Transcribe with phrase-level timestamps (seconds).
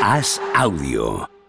[0.00, 1.39] Haz audio.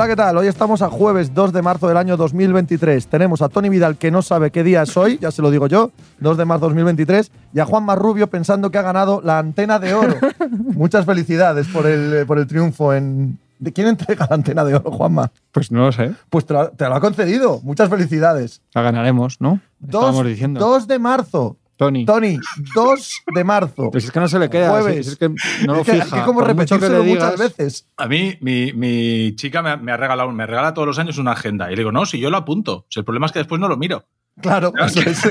[0.00, 0.38] Hola, ¿qué tal?
[0.38, 3.06] Hoy estamos a jueves 2 de marzo del año 2023.
[3.06, 5.66] Tenemos a Tony Vidal que no sabe qué día es hoy, ya se lo digo
[5.66, 9.78] yo, 2 de marzo 2023, y a Juan Marrubio pensando que ha ganado la antena
[9.78, 10.14] de oro.
[10.50, 13.38] Muchas felicidades por el, eh, por el triunfo en...
[13.58, 15.32] ¿De quién entrega la antena de oro, Juanma?
[15.52, 16.14] Pues no lo sé.
[16.30, 17.60] Pues te lo, te lo ha concedido.
[17.62, 18.62] Muchas felicidades.
[18.72, 19.60] La ganaremos, ¿no?
[19.80, 20.60] 2, Estábamos diciendo.
[20.60, 21.58] 2 de marzo.
[21.80, 22.04] Tony.
[22.04, 22.38] Tony,
[22.74, 23.90] 2 de marzo.
[23.90, 24.68] Pues es que no se le queda.
[24.68, 25.06] Jueves.
[25.06, 26.04] Es que no lo Es que fija.
[26.04, 27.88] hay que como Por mucho que repetírselo muchas veces.
[27.96, 31.16] A mí, mi, mi chica me ha, me ha regalado, me regala todos los años
[31.16, 31.68] una agenda.
[31.68, 32.84] Y le digo, no, si yo lo apunto.
[32.90, 34.04] Si el problema es que después no lo miro.
[34.42, 35.22] Claro, eso es.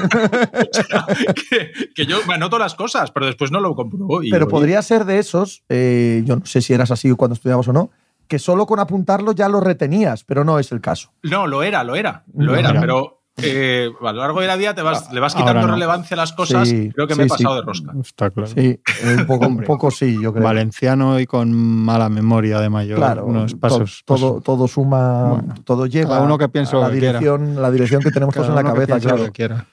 [1.50, 4.08] Que, que yo me anoto las cosas, pero después no lo compruebo.
[4.20, 7.68] Pero oye, podría ser de esos, eh, yo no sé si eras así cuando estudiabas
[7.68, 7.92] o no,
[8.28, 11.12] que solo con apuntarlo ya lo retenías, pero no es el caso.
[11.22, 12.24] No, lo era, lo era.
[12.34, 12.80] Lo era.
[12.80, 15.74] pero eh, a lo largo de la día te vas, le vas quitando no.
[15.74, 16.68] relevancia a las cosas.
[16.68, 17.36] Sí, Creo que sí, me he sí.
[17.44, 17.92] pasado de rosca.
[18.02, 18.48] Está claro.
[18.50, 18.60] Sí,
[19.04, 19.68] eh, un poco, un Hombre.
[19.68, 20.44] poco sí, yo creo.
[20.44, 22.98] Valenciano y con mala memoria de mayor.
[22.98, 24.04] Claro, unos to- pasos.
[24.06, 25.56] todo, todo suma, Bueno.
[25.64, 27.20] todo lleva Cada uno que piense a lo la que quiera.
[27.20, 29.26] dirección, la dirección que tenemos todos en la que cabeza, piense lo claro.
[29.26, 29.66] que quiera.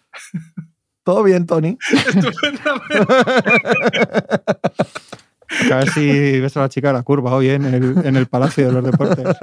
[1.04, 1.78] Todo bien, Tony.
[5.70, 8.26] A ver si ves a la chica de la curva hoy en el, en el
[8.26, 9.24] Palacio de los Deportes.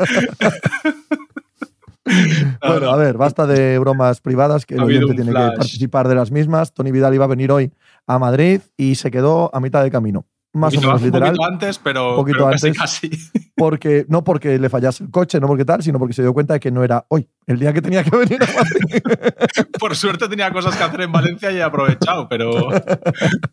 [2.66, 6.16] Bueno, a ver, basta de bromas privadas, que el Ha oyente tiene que participar de
[6.16, 6.74] las mismas.
[6.74, 7.72] Tony Vidal iba a venir hoy
[8.08, 10.26] a Madrid y se quedó a mitad de camino.
[10.56, 11.32] Más o menos literal.
[11.32, 12.80] Un poquito antes, pero, Un poquito pero casi, antes.
[12.80, 13.10] casi.
[13.58, 16.54] porque no porque le fallase el coche, no porque tal, sino porque se dio cuenta
[16.54, 19.02] de que no era hoy, el día que tenía que venir a Madrid.
[19.80, 22.70] Por suerte tenía cosas que hacer en Valencia y he aprovechado, pero,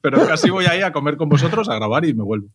[0.02, 2.48] pero casi voy ahí a comer con vosotros, a grabar y me vuelvo.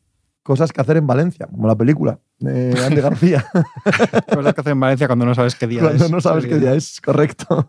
[0.43, 3.45] Cosas que hacer en Valencia, como la película de Andy García,
[4.33, 6.11] Cosas que hacen en Valencia cuando no sabes qué día cuando es.
[6.11, 7.67] no sabes qué día es, correcto.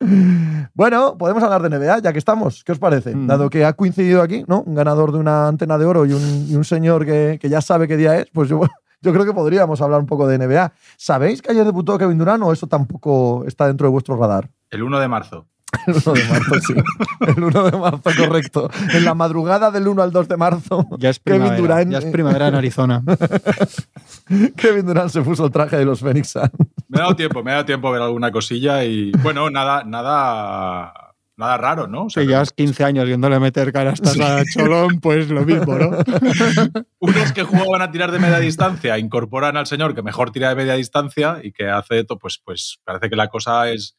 [0.74, 2.64] bueno, podemos hablar de NBA, ya que estamos.
[2.64, 3.14] ¿Qué os parece?
[3.14, 3.26] Mm.
[3.26, 4.62] Dado que ha coincidido aquí, ¿no?
[4.62, 7.60] Un ganador de una antena de oro y un, y un señor que, que ya
[7.60, 8.60] sabe qué día es, pues yo,
[9.00, 10.72] yo creo que podríamos hablar un poco de NBA.
[10.96, 14.50] ¿Sabéis que ayer debutó Kevin Durant o eso tampoco está dentro de vuestro radar?
[14.70, 15.46] El 1 de marzo.
[15.86, 16.74] El 1 de marzo, sí.
[17.20, 18.70] El 1 de marzo, correcto.
[18.92, 21.60] En la madrugada del 1 al 2 de marzo, Ya es Kevin primavera.
[21.60, 23.02] Durant, ya es primavera en Arizona.
[24.56, 26.50] Kevin Durant se puso el traje de los Phoenix Suns.
[26.88, 29.84] Me ha dado tiempo, me ha dado tiempo a ver alguna cosilla y bueno, nada,
[29.84, 30.92] nada,
[31.36, 32.04] nada raro, ¿no?
[32.04, 35.90] O sea, Si llevas 15 años viéndole meter canastas a Cholón, pues lo mismo, ¿no?
[36.98, 40.56] unos que jugaban a tirar de media distancia incorporan al señor que mejor tira de
[40.56, 43.96] media distancia y que hace esto, pues, pues parece que la cosa es,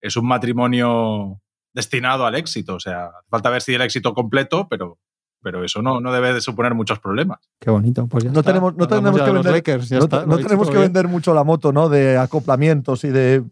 [0.00, 1.40] es un matrimonio
[1.72, 2.74] destinado al éxito.
[2.74, 4.98] O sea, falta ver si el éxito completo, pero,
[5.42, 7.38] pero eso no, no debe de suponer muchos problemas.
[7.60, 8.06] Qué bonito.
[8.06, 8.50] Pues ya No está.
[8.52, 10.82] tenemos, no tenemos que vender, Lakers, ya no, está, tenemos que bien.
[10.92, 11.88] vender mucho la moto, ¿no?
[11.88, 13.42] De acoplamientos y de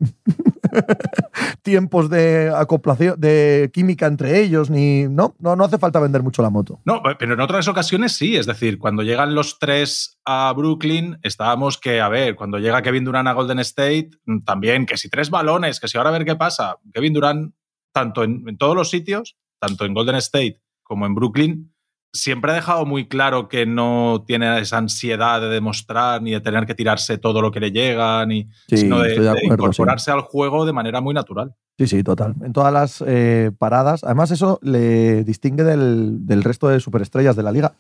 [1.62, 5.05] tiempos de acoplación, de química entre ellos, ni.
[5.09, 6.81] No, no, no hace falta vender mucho la moto.
[6.84, 8.37] No, pero en otras ocasiones sí.
[8.37, 13.05] Es decir, cuando llegan los tres a Brooklyn, estábamos que, a ver, cuando llega Kevin
[13.05, 16.25] Durant a Golden State, mm, también, que si tres balones, que si ahora a ver
[16.25, 16.77] qué pasa.
[16.93, 17.55] Kevin Durant,
[17.93, 21.73] tanto en todos los sitios, tanto en Golden State como en Brooklyn,
[22.13, 26.67] siempre ha dejado muy claro que no tiene esa ansiedad de demostrar ni de tener
[26.67, 30.73] que tirarse todo lo que le llega, ni, Sí, sino de, incorporarse al juego de
[30.73, 31.55] manera muy natural.
[31.79, 32.35] Sí, sí, total.
[32.43, 34.03] En todas las eh, paradas.
[34.03, 37.75] Además, eso le distingue del, del resto de superestrellas de la liga.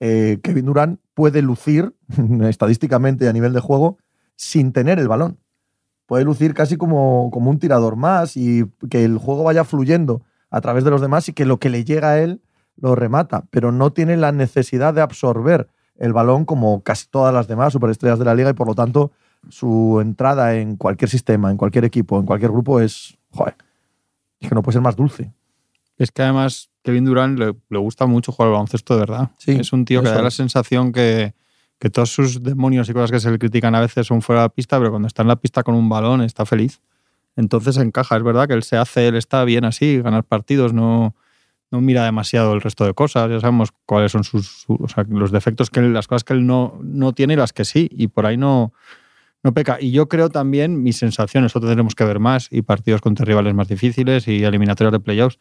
[0.00, 1.94] Eh, Kevin Durant puede lucir
[2.48, 3.98] estadísticamente a nivel de juego
[4.36, 5.38] sin tener el balón.
[6.06, 10.60] Puede lucir casi como, como un tirador más y que el juego vaya fluyendo a
[10.60, 12.42] través de los demás y que lo que le llega a él
[12.76, 17.46] lo remata, pero no tiene la necesidad de absorber el balón como casi todas las
[17.46, 19.12] demás superestrellas de la liga y por lo tanto
[19.48, 23.54] su entrada en cualquier sistema, en cualquier equipo, en cualquier grupo es, joder,
[24.40, 25.32] es que no puede ser más dulce.
[25.96, 29.30] Es que además Kevin Durant le, le gusta mucho jugar al baloncesto de verdad.
[29.38, 31.34] Sí, es un tío que da la sensación que,
[31.78, 34.46] que todos sus demonios y cosas que se le critican a veces son fuera de
[34.46, 36.80] la pista, pero cuando está en la pista con un balón está feliz.
[37.36, 41.14] Entonces encaja, es verdad que él se hace, él está bien así, ganar partidos, no,
[41.74, 44.64] no mira demasiado el resto de cosas, ya sabemos cuáles son sus,
[45.08, 47.88] los defectos, que él- las cosas que él no, no tiene y las que sí,
[47.90, 48.72] y por ahí no,
[49.42, 49.78] no peca.
[49.80, 53.54] Y yo creo también, mis sensaciones, nosotros tenemos que ver más, y partidos contra rivales
[53.54, 55.40] más difíciles y eliminatorios de playoffs,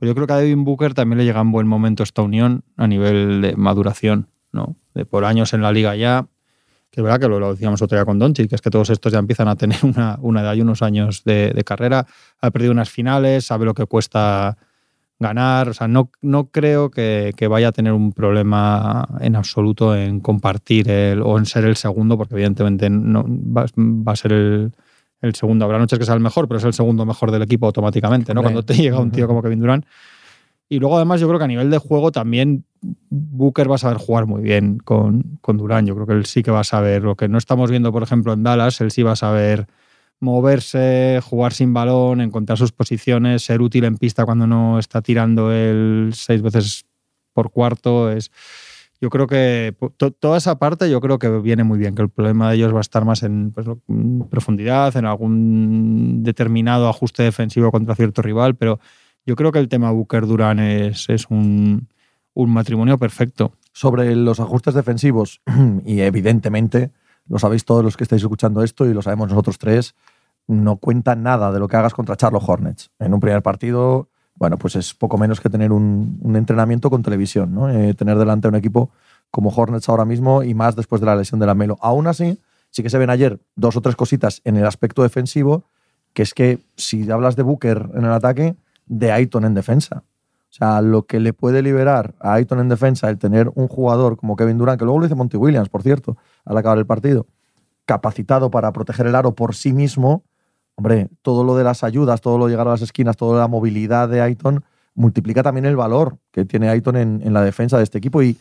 [0.00, 2.64] pero yo creo que a Devin Booker también le llega en buen momento esta unión
[2.76, 4.74] a nivel de maduración, ¿no?
[4.94, 6.26] De por años en la liga ya.
[6.90, 9.12] que es verdad que lo, decíamos otro día con Donchi, que es que todos estos
[9.12, 12.06] ya empiezan a tener una, una edad y unos años de, de, carrera,
[12.40, 14.58] ha perdido unas finales, sabe lo que cuesta
[15.18, 19.96] ganar, o sea, no, no creo que, que vaya a tener un problema en absoluto
[19.96, 24.32] en compartir el, o en ser el segundo, porque evidentemente no, va, va a ser
[24.32, 24.72] el,
[25.20, 25.64] el, segundo.
[25.64, 28.42] Habrá noches que sea el mejor, pero es el segundo mejor del equipo automáticamente, ¿no?
[28.42, 29.84] Cuando te llega un tío como Kevin Durant.
[30.68, 32.64] Y luego, además, yo creo que a nivel de juego también
[33.08, 35.86] Booker va a saber jugar muy bien con, con Durán.
[35.86, 38.02] Yo creo que él sí que va a saber lo que no estamos viendo, por
[38.02, 38.80] ejemplo, en Dallas.
[38.82, 39.66] Él sí va a saber
[40.20, 45.52] moverse, jugar sin balón, encontrar sus posiciones, ser útil en pista cuando no está tirando
[45.52, 46.86] él seis veces
[47.32, 48.10] por cuarto.
[48.10, 48.30] Es,
[49.00, 52.08] yo creo que to, toda esa parte yo creo que viene muy bien, que el
[52.08, 53.66] problema de ellos va a estar más en pues,
[54.30, 58.80] profundidad, en algún determinado ajuste defensivo contra cierto rival, pero
[59.24, 61.88] yo creo que el tema Booker Durán es, es un,
[62.34, 63.52] un, matrimonio perfecto.
[63.72, 65.42] Sobre los ajustes defensivos,
[65.84, 66.90] y evidentemente
[67.28, 69.94] lo sabéis todos los que estáis escuchando esto y lo sabemos nosotros tres,
[70.46, 72.90] no cuenta nada de lo que hagas contra Charlotte Hornets.
[72.98, 77.54] En un primer partido, bueno, pues es poco menos que tener un, entrenamiento con televisión,
[77.54, 77.68] ¿no?
[77.68, 78.90] Eh, tener delante un equipo
[79.30, 81.76] como Hornets ahora mismo y más después de la lesión de la Melo.
[81.80, 82.40] Aún así,
[82.70, 85.64] sí que se ven ayer dos o tres cositas en el aspecto defensivo,
[86.14, 90.04] que es que si hablas de Booker en el ataque, de Aiton en defensa.
[90.50, 94.16] O sea, lo que le puede liberar a Aiton en defensa el tener un jugador
[94.16, 96.16] como Kevin Durant, que luego lo dice Monty Williams, por cierto,
[96.48, 97.26] al acabar el partido,
[97.84, 100.24] capacitado para proteger el aro por sí mismo,
[100.74, 103.48] hombre, todo lo de las ayudas, todo lo de llegar a las esquinas, toda la
[103.48, 104.64] movilidad de Aiton,
[104.94, 108.22] multiplica también el valor que tiene Aiton en, la defensa de este equipo.
[108.22, 108.38] Y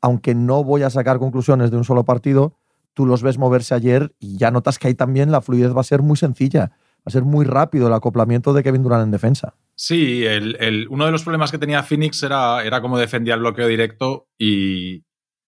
[0.00, 2.56] aunque no voy a sacar conclusiones de un solo partido,
[2.94, 5.84] tú los ves moverse ayer y ya notas que ahí también la fluidez va a
[5.84, 6.72] ser muy sencilla.
[7.00, 9.54] Va a ser muy rápido el acoplamiento de Kevin Durant en defensa.
[9.74, 13.40] Sí, el, el, uno de los problemas que tenía Phoenix era, era cómo defendía el
[13.40, 15.04] bloqueo directo y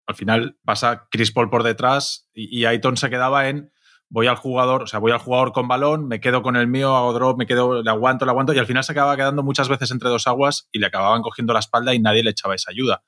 [0.06, 3.72] al final pasa Chris Paul por detrás y, y Aiton se quedaba en
[4.14, 6.94] voy al jugador, o sea, voy al jugador con balón, me quedo con el mío,
[6.94, 9.68] hago drop, me quedo, le aguanto, le aguanto, y al final se acababa quedando muchas
[9.68, 12.70] veces entre dos aguas y le acababan cogiendo la espalda y nadie le echaba esa
[12.70, 13.02] ayuda.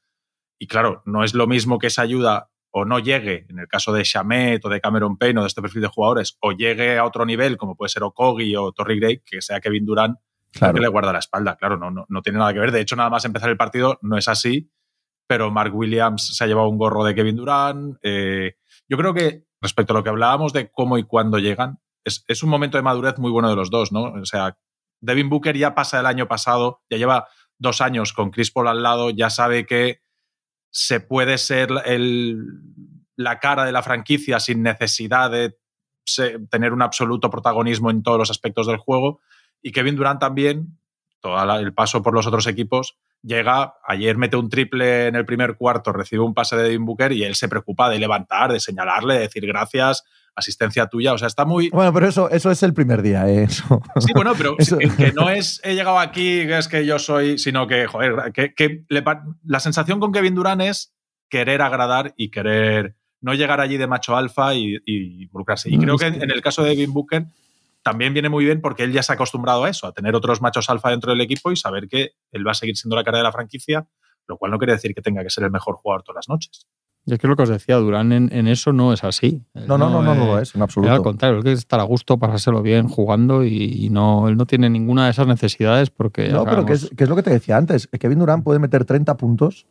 [0.59, 3.93] Y claro, no es lo mismo que esa ayuda o no llegue, en el caso
[3.93, 7.05] de Shamet o de Cameron Payne o de este perfil de jugadores, o llegue a
[7.05, 10.19] otro nivel, como puede ser Okogi o Torrey Gray, que sea Kevin Durant,
[10.51, 10.75] claro.
[10.75, 11.57] que le guarda la espalda.
[11.57, 12.73] Claro, no, no, no tiene nada que ver.
[12.73, 14.71] De hecho, nada más empezar el partido no es así,
[15.27, 17.97] pero Mark Williams se ha llevado un gorro de Kevin Durant.
[18.03, 18.57] Eh,
[18.89, 22.51] yo creo que respecto a lo que hablábamos de cómo y cuándo llegan, es, un
[22.51, 24.05] momento de madurez muy bueno de los dos, ¿no?
[24.05, 24.57] O sea,
[25.01, 27.27] Devin Booker ya pasa el año pasado, ya lleva
[27.59, 30.03] dos años con Chris Paul al lado, ya sabe que
[30.71, 31.71] se puede ser
[33.17, 35.59] la cara de la franquicia sin necesidad de
[36.51, 39.21] tener un absoluto protagonismo en todos los aspectos del juego.
[39.63, 40.79] Y Kevin Durant también,
[41.21, 45.57] todo el paso por los otros equipos, llega, ayer mete un triple en el primer
[45.57, 49.15] cuarto, recibe un pase de Devin Booker y él se preocupa de levantar, de señalarle,
[49.15, 50.05] de decir gracias,
[50.37, 51.69] asistencia tuya, o sea, está muy...
[51.71, 53.43] Bueno, pero eso, eso es el primer día, ¿eh?
[53.45, 53.83] Eso.
[53.99, 57.39] Sí, bueno, pero que, que, no es he llegado aquí, que es que yo soy,
[57.39, 59.03] sino que, joder, que, que le,
[59.45, 60.95] la sensación con Kevin Durant es
[61.29, 65.69] querer agradar y querer no llegar allí de macho alfa y, y involucrarse.
[65.69, 67.27] Y creo que en, en el caso de Devin Booker
[67.87, 70.43] también viene muy bien porque él ya se ha acostumbrado a eso, a tener otros
[70.43, 73.19] machos alfa dentro del equipo y saber que él va a seguir siendo la cara
[73.19, 73.87] de la franquicia,
[74.27, 76.67] lo cual no quiere decir que tenga que ser el mejor jugador todas las noches.
[77.05, 79.41] Y es que lo que os decía, Durán en, en eso no es así.
[79.55, 80.93] No, no, no, no, no, no lo es, en absoluto.
[80.93, 84.47] Al contrario, es que estar a gusto, pasárselo bien jugando y, y, no, él no
[84.47, 86.31] tiene ninguna de esas necesidades porque.
[86.31, 87.87] No, pero que es, que es, lo que te decía antes.
[87.87, 89.69] Kevin Durán puede meter 30 puntos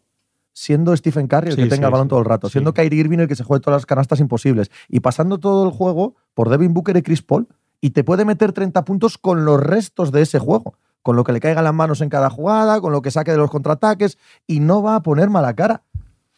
[0.53, 2.73] siendo Stephen Curry el sí, que tenga sí, el balón sí, todo el rato, siendo
[2.73, 6.15] Kyrie Irving el que se juegue todas las canastas imposibles y pasando todo el juego
[6.33, 7.49] por Devin Booker y Chris Paul
[7.85, 10.73] y te puede meter 30 puntos con los restos de ese juego,
[11.03, 13.37] con lo que le caigan las manos en cada jugada, con lo que saque de
[13.37, 15.83] los contraataques y no va a poner mala cara.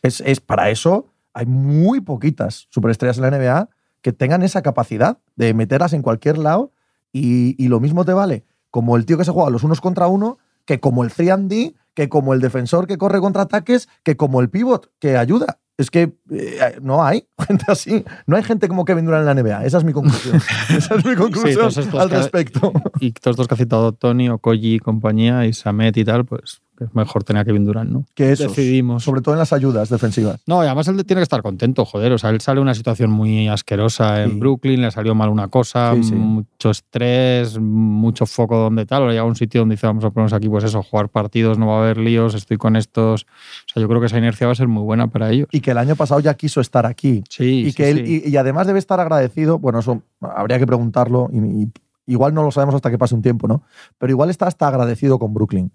[0.02, 3.70] Es, es para eso hay muy poquitas superestrellas en la NBA
[4.02, 6.74] que tengan esa capacidad de meterlas en cualquier lado
[7.14, 10.08] y, y lo mismo te vale como el tío que se juega los unos contra
[10.08, 14.52] uno que como el 3D, que como el defensor que corre contraataques, que como el
[14.52, 15.58] pivot que ayuda.
[15.78, 18.06] Es que eh, no hay gente así.
[18.28, 19.66] No hay gente como Kevin Durant en la NBA.
[19.66, 20.40] Esa es mi conclusión.
[20.78, 22.72] Esa es mi conclusión sí, al respecto.
[23.00, 26.62] y todos estos que ha citado Tony, Okoji y compañía, y Samet y tal, pues
[26.78, 28.06] que es mejor tener a Kevin Durant, ¿no?
[28.14, 28.50] Que eso.
[28.50, 29.04] Decidimos.
[29.04, 30.40] Sobre todo en las ayudas defensivas.
[30.46, 32.12] No, y además él tiene que estar contento, joder.
[32.14, 34.40] O sea, él sale una situación muy asquerosa en sí.
[34.40, 36.16] Brooklyn, le salió mal una cosa, sí, sí.
[36.16, 39.02] mucho estrés, mucho foco donde tal.
[39.02, 41.58] Ahora llega a un sitio donde dice, vamos a ponernos aquí, pues eso, jugar partidos,
[41.58, 43.24] no va a haber líos, estoy con estos.
[43.24, 45.48] O sea, yo creo que esa inercia va a ser muy buena para ellos.
[45.52, 47.24] Y que el año pasado ya quiso estar aquí.
[47.30, 47.66] Sí.
[47.68, 51.64] Y que él, y, y, además debe estar agradecido, bueno, eso habría que preguntarlo, y,
[51.64, 51.72] y
[52.06, 53.64] igual no lo sabemos hasta que pase un tiempo, ¿no?
[53.98, 55.72] Pero igual está hasta agradecido con Brooklyn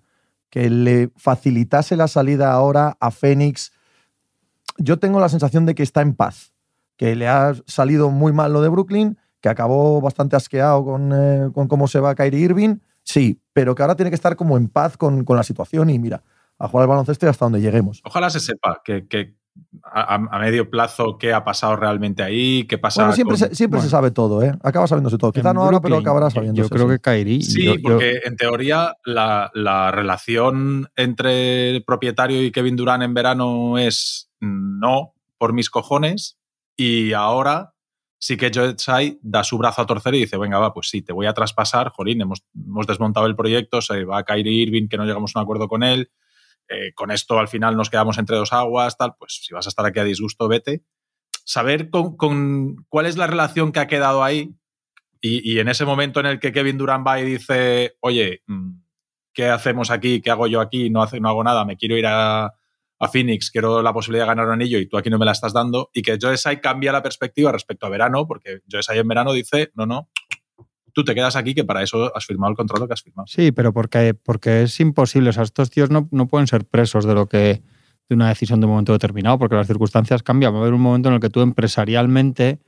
[0.52, 3.72] que le facilitase la salida ahora a Fénix,
[4.76, 6.52] yo tengo la sensación de que está en paz.
[6.98, 11.48] que le ha salido muy mal lo de Brooklyn, que acabó bastante asqueado con, eh,
[11.54, 14.68] con cómo se va Kyrie Irving, sí, pero que ahora tiene que estar como en
[14.68, 16.22] paz con, con la situación y mira,
[16.58, 18.02] a jugar al baloncesto y hasta donde lleguemos.
[18.04, 19.34] Ojalá se sepa que, que
[19.84, 23.02] a, a, medio plazo qué ha pasado realmente ahí, qué pasa.
[23.02, 23.48] Bueno, siempre, con...
[23.48, 23.84] se, siempre bueno.
[23.84, 24.52] se sabe todo, ¿eh?
[24.62, 25.32] Acaba sabiéndose todo.
[25.32, 26.60] Quizá En no ahora, pero acabará sabiendo.
[26.62, 27.42] Yo creo que Kairi.
[27.42, 33.02] Sí, yo- yo- porque en teoría la, la relación entre el propietario y Kevin Durant
[33.02, 36.38] en verano es no por mis cojones
[36.76, 37.74] y ahora
[38.18, 41.02] sí que Joe Tsai da su brazo a torcer y dice, venga, va, pues sí,
[41.02, 44.86] te voy a traspasar, jolín, hemos, hemos desmontado el proyecto, se va a Kyrie Irving,
[44.86, 46.08] que no llegamos a un acuerdo con él,
[46.68, 49.68] eh, con esto al final nos quedamos entre dos aguas, tal, pues si vas a
[49.68, 50.82] estar aquí a disgusto, vete.
[51.44, 54.54] Saber con, cuál es la relación que ha quedado ahí
[55.20, 58.70] y, en ese momento en el que Kevin Durant va y dice, oye, mm,
[59.32, 60.20] ¿qué hacemos aquí?
[60.20, 60.90] ¿Qué hago yo aquí?
[60.90, 64.54] No, hago nada, me quiero ir a, a Phoenix, quiero la posibilidad de ganar un
[64.54, 65.90] anillo y tú aquí no me la estás dando.
[65.92, 69.32] Y que Joe Tsai cambia la perspectiva respecto a verano, porque Joe Tsai en verano
[69.32, 70.08] dice, no, no,
[70.92, 73.26] tú te quedas aquí que para eso has firmado el contrato que has firmado.
[73.26, 75.30] Sí, pero porque, porque es imposible.
[75.30, 77.62] O estos tíos no, no pueden ser presos de lo que
[78.08, 80.52] de una decisión de un momento determinado, porque las circunstancias cambian.
[80.52, 82.58] Va a haber un momento en el que tú empresarialmente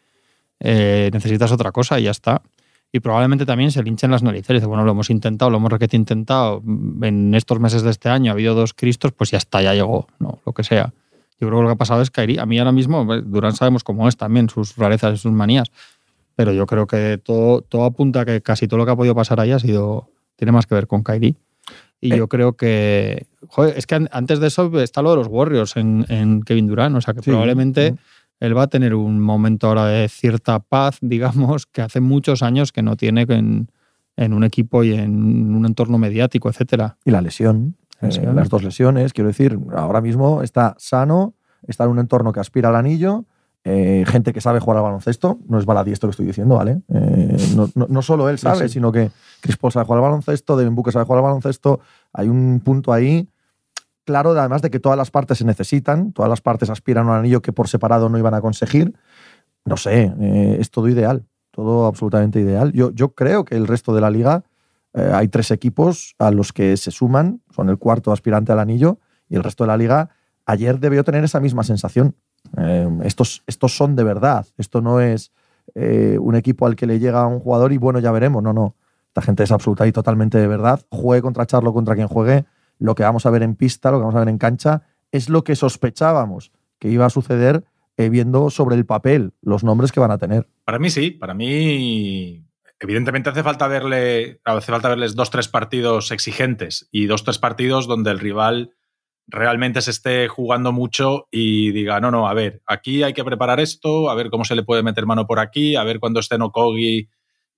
[0.61, 2.43] eh, necesitas otra cosa y ya está.
[2.93, 4.55] Y probablemente también se linchen las narices.
[4.55, 6.63] Dice, bueno, lo hemos intentado, lo hemos requete intentado.
[7.03, 10.07] En estos meses de este año ha habido dos cristos, pues ya está, ya llegó,
[10.21, 10.39] ¿no?
[10.47, 10.93] Lo que sea.
[11.41, 12.39] Yo creo que lo que ha pasado es Kairi.
[12.39, 15.73] A mí ahora mismo, Durán sabemos cómo es también, sus rarezas y sus manías.
[16.37, 19.15] Pero yo creo que todo, todo apunta a que casi todo lo que ha podido
[19.15, 20.09] pasar ahí ha sido.
[20.37, 21.37] tiene más que ver con Kairi.
[22.01, 22.17] Y Eh.
[22.19, 23.27] yo creo que.
[23.49, 26.67] Joder, es que an- antes de eso está lo de los Warriors en, en Kevin
[26.67, 26.97] Durant.
[26.97, 27.97] O sea que Sí, probablemente sí.
[28.41, 32.73] él va a tener un momento ahora de cierta paz, digamos, que hace muchos años
[32.73, 33.69] que no tiene en,
[34.17, 36.97] en un equipo y en un entorno mediático, etcétera.
[37.05, 38.35] Y la lesión, eh, Lesión.
[38.35, 41.35] las dos lesiones, quiero decir, ahora mismo está sano,
[41.69, 43.25] está en un entorno que aspira al anillo,
[43.65, 46.83] eh, gente que sabe jugar al baloncesto, no es baladí esto que estoy diciendo, ¿vale?
[46.93, 48.75] Eh, no, no- no solo él sabe, sí.
[48.75, 51.81] sino que Chris Paul sabe jugar al baloncesto, Devin Booker sabe jugar al baloncesto,
[52.13, 53.29] hay un punto ahí
[54.05, 57.13] claro, de- además de que todas las partes se necesitan, todas las partes aspiran a
[57.13, 58.95] un anillo que por separado no iban a conseguir,
[59.65, 62.71] no sé, eh, es todo ideal, todo absolutamente ideal.
[62.73, 64.45] Yo, yo creo que el resto de la liga
[64.93, 68.99] eh, hay tres equipos a los que se suman, son el cuarto aspirante al anillo,
[69.31, 70.11] y el resto de la liga
[70.45, 72.15] ayer debió tener esa misma sensación.
[72.57, 75.33] Eh, estos, estos son de verdad, esto no es
[75.75, 78.77] eh, un equipo al que le llega un jugador y bueno, ya veremos, no, no.
[79.09, 80.81] Esta gente es absoluta y totalmente de verdad.
[80.91, 82.45] Juegue contra Charlo, contra quien juegue,
[82.79, 84.83] lo que vamos a ver en pista, lo que vamos a ver en cancha,
[85.13, 87.65] es lo que sospechábamos que iba a suceder
[87.97, 90.49] eh, viendo sobre el papel los nombres que van a tener.
[90.65, 92.45] Para mí sí, para mí
[92.81, 97.87] evidentemente hace falta verle hace falta verles dos tres partidos exigentes y dos tres partidos
[97.87, 98.73] donde el rival
[99.27, 103.61] realmente se esté jugando mucho y diga, no, no, a ver, aquí hay que preparar
[103.61, 106.43] esto, a ver cómo se le puede meter mano por aquí, a ver cuando estén
[106.43, 107.09] Okogi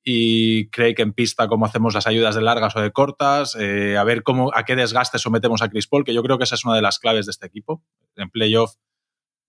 [0.04, 4.04] y Craig en pista, cómo hacemos las ayudas de largas o de cortas, eh, a
[4.04, 6.64] ver cómo, a qué desgaste sometemos a Chris Paul, que yo creo que esa es
[6.64, 7.82] una de las claves de este equipo.
[8.14, 8.76] En playoff,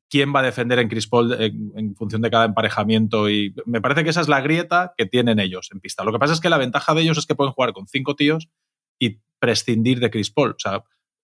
[0.09, 3.29] quién va a defender en Chris Paul en, en, función de cada emparejamiento.
[3.29, 6.03] Y me parece que esa es la grieta que tienen ellos en pista.
[6.03, 8.15] Lo que pasa es que la ventaja de ellos es que pueden jugar con cinco
[8.15, 8.49] tíos
[8.97, 10.51] y prescindir de Chris Paul.
[10.51, 10.83] O sea,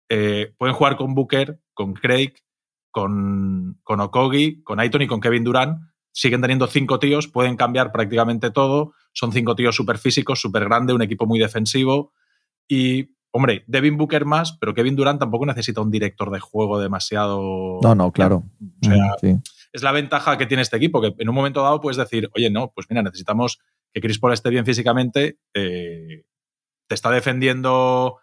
[0.09, 2.33] eh, pueden jugar con Booker, con Craig,
[2.91, 5.79] con, con Okogi, con Aiton y con Kevin Durant.
[6.11, 8.93] Siguen teniendo cinco tíos, pueden cambiar prácticamente todo.
[9.13, 12.13] Son cinco tíos súper físicos, súper grande, un equipo muy defensivo.
[12.67, 17.79] Y Hombre, Devin Booker más, pero Kevin Durant tampoco necesita un director de juego demasiado.
[17.81, 18.43] No, no, claro.
[18.61, 19.35] O sea, sí.
[19.71, 22.51] es la ventaja que tiene este equipo, que en un momento dado puedes decir, oye,
[22.51, 23.57] no, pues mira, necesitamos
[23.91, 25.39] que Chris Paul esté bien físicamente.
[25.55, 26.25] Eh,
[26.87, 28.19] te está defendiendo.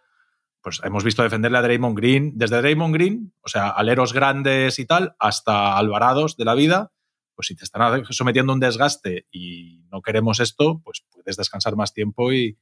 [0.61, 4.85] Pues hemos visto defenderle a Draymond Green, desde Draymond Green, o sea, aleros grandes y
[4.85, 6.91] tal, hasta Alvarados de la vida.
[7.35, 11.75] Pues si te están sometiendo a un desgaste y no queremos esto, pues puedes descansar
[11.75, 12.57] más tiempo y,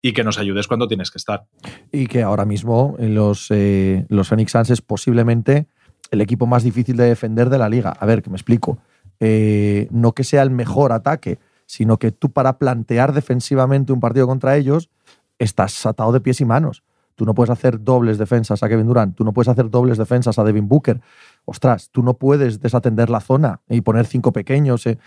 [0.00, 1.46] y que nos ayudes cuando tienes que estar.
[1.90, 5.66] Y que ahora mismo los, eh, los Phoenix Suns es posiblemente
[6.10, 7.96] el equipo más difícil de defender de la liga.
[7.98, 8.78] A ver, que me explico.
[9.18, 14.26] Eh, no que sea el mejor ataque, sino que tú para plantear defensivamente un partido
[14.26, 14.90] contra ellos
[15.38, 16.82] estás atado de pies y manos.
[17.14, 20.38] Tú no puedes hacer dobles defensas a Kevin Durant, tú no puedes hacer dobles defensas
[20.38, 21.00] a Devin Booker.
[21.44, 24.86] Ostras, tú no puedes desatender la zona y poner cinco pequeños.
[24.86, 24.98] Eh.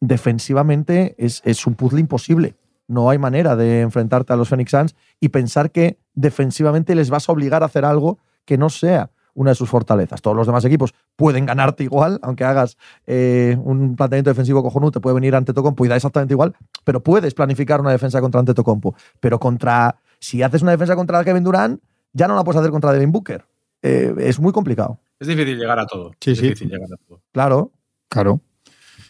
[0.00, 2.56] Defensivamente es, es un puzzle imposible
[2.86, 7.28] no hay manera de enfrentarte a los Phoenix Suns y pensar que defensivamente les vas
[7.28, 10.22] a obligar a hacer algo que no sea una de sus fortalezas.
[10.22, 15.00] Todos los demás equipos pueden ganarte igual, aunque hagas eh, un planteamiento defensivo cojonudo, te
[15.00, 18.54] puede venir ante Tocompo y da exactamente igual, pero puedes planificar una defensa contra ante
[18.54, 18.94] Tocompo.
[19.18, 22.92] Pero contra, si haces una defensa contra Kevin Durant, ya no la puedes hacer contra
[22.92, 23.44] Devin Booker.
[23.82, 24.98] Eh, es muy complicado.
[25.20, 26.12] Es difícil llegar a todo.
[26.20, 26.44] Sí, es sí.
[26.44, 27.20] difícil llegar a todo.
[27.32, 27.72] Claro.
[28.08, 28.40] Claro.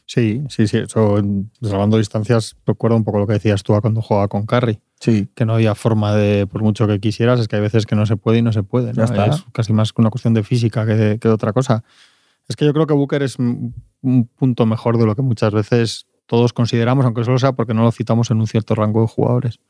[0.07, 0.79] Sí, sí, sí.
[0.79, 1.19] Eso,
[1.63, 5.29] salvando distancias, recuerdo un poco lo que decías tú a cuando jugaba con Carry, Sí.
[5.35, 8.05] que no había forma de, por mucho que quisieras, es que hay veces que no
[8.07, 8.89] se puede y no se puede.
[8.89, 8.95] ¿no?
[8.95, 9.27] Ya está.
[9.27, 11.85] Es casi más una cuestión de física que de, que de otra cosa.
[12.49, 15.53] Es que yo creo que Booker es un un punto mejor de lo que muchas
[15.53, 19.07] veces todos consideramos, aunque solo sea porque no lo citamos en un cierto rango de
[19.09, 19.61] jugadores.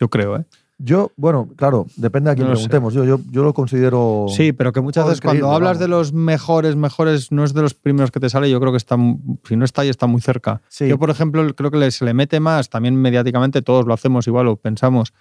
[0.00, 0.46] Yo creo, ¿eh?
[0.80, 2.94] Yo, bueno, claro, depende a quién No preguntemos.
[2.94, 4.26] Yo, yo, yo lo considero.
[4.28, 5.78] Sí, pero que muchas veces cuando hablas vamos.
[5.80, 8.76] de los mejores, mejores, no es de los primeros que te sale, yo creo que
[8.76, 8.96] está,
[9.44, 10.60] si no está ahí, está muy cerca.
[10.68, 10.86] Sí.
[10.86, 14.46] Yo, por ejemplo, creo que se le mete más, también mediáticamente, todos lo hacemos igual
[14.46, 15.12] o pensamos,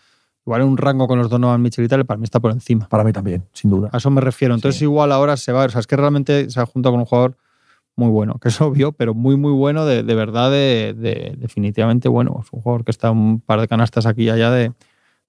[0.45, 2.87] igual en un rango con los Donovan Mitchell y tal, para mí está por encima.
[2.87, 3.89] Para mí también, sin duda.
[3.91, 4.53] A eso me refiero.
[4.53, 4.85] Entonces, Sí.
[4.85, 7.35] igual ahora se va, o sea, es que realmente se ha juntado con un jugador
[7.95, 12.07] muy bueno, que es obvio, pero muy, muy bueno, de, de verdad, de, de- definitivamente
[12.09, 12.41] bueno.
[12.45, 14.71] Es un jugador que está un par de canastas aquí y allá de,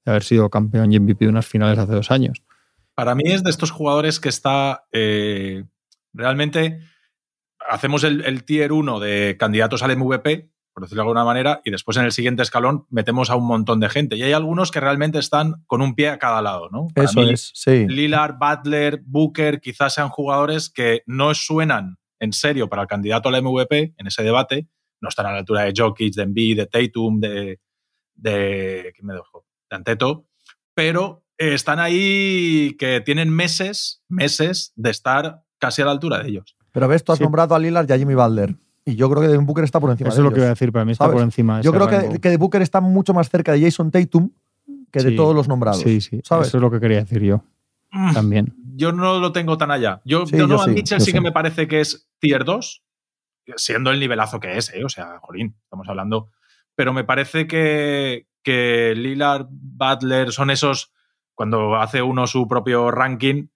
[0.09, 2.43] de haber sido campeón y MVP de unas finales hace dos años.
[2.95, 5.65] Para mí es de estos jugadores que está eh,
[6.13, 6.81] realmente.
[7.69, 11.71] Hacemos el, el tier 1 de candidatos al MVP, por decirlo de alguna manera, y
[11.71, 14.17] después en el siguiente escalón metemos a un montón de gente.
[14.17, 16.87] Y hay algunos que realmente están con un pie a cada lado, ¿no?
[16.95, 17.87] Para Eso mí, es, sí.
[17.87, 23.43] Lillard, Butler, Booker, quizás sean jugadores que no suenan en serio para el candidato al
[23.43, 24.69] MVP en ese debate.
[25.01, 27.61] No están a la altura de Jokic, de Embiid, de Tatum, de.
[28.15, 29.48] de ¿Quién me dejó?
[29.71, 30.27] De Anteto.
[30.75, 36.29] Pero eh, están ahí que tienen meses, meses de estar casi a la altura de
[36.29, 36.57] ellos.
[36.73, 37.25] Pero ves, tú has Sí.
[37.25, 38.55] nombrado a Lillard y a Jimmy Butler.
[38.85, 40.45] Y yo creo que Devin Booker está por encima Eso de es lo que iba
[40.47, 40.59] a ellos.
[40.59, 41.15] decir, para mí está ¿Sabes?
[41.17, 41.59] por encima.
[41.59, 42.13] de Yo creo rango.
[42.13, 44.31] que, que de Booker está mucho más cerca de Jason Tatum
[44.91, 45.81] que de todos los nombrados.
[45.83, 46.21] Sí, sí.
[46.25, 46.49] ¿sabes?
[46.49, 47.43] Eso es lo que quería decir yo
[47.91, 48.55] Mm, también.
[48.77, 50.01] Yo no lo tengo tan allá.
[50.05, 51.25] Yo, Sí, yo Donovan sí, Mitchell yo sí que sí.
[51.25, 52.83] me parece que es tier 2,
[53.57, 54.85] siendo el nivelazo que es, ¿eh?
[54.85, 56.31] O sea, jolín, estamos hablando.
[56.75, 60.93] Pero me parece que, que Lillard, Butler son esos,
[61.35, 63.49] cuando hace uno su propio ranking,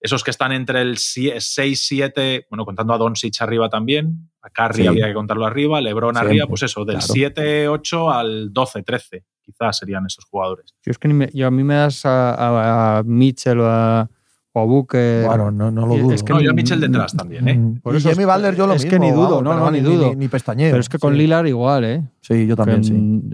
[0.00, 1.40] esos que están entre el 6,
[1.86, 4.86] 7, bueno, contando a Doncic arriba también, a Curry Sí.
[4.86, 7.12] habría que contarlo arriba, LeBron Siempre, arriba, pues eso, del claro.
[7.14, 10.74] 7, 8 al 12, 13, quizás serían esos jugadores.
[10.84, 13.66] Yo es que ni me- yo a mí me das a, a- a Mitchell o
[13.66, 14.10] a,
[14.56, 15.26] o Booker.
[15.26, 16.14] Bueno, no, no lo dudo.
[16.14, 17.80] es que No, yo a ni- Mitchell detrás también, ¿eh?
[17.82, 18.90] Por y eso Jimmy Butler yo lo es mismo.
[18.98, 20.14] que ni dudo, vamos, no, no, ni dudo.
[20.14, 20.70] Ni, pestañeo.
[20.70, 21.18] pero es que con sí.
[21.18, 22.02] Lillard igual, ¿eh?
[22.20, 22.92] Sí, yo también, Que, sí.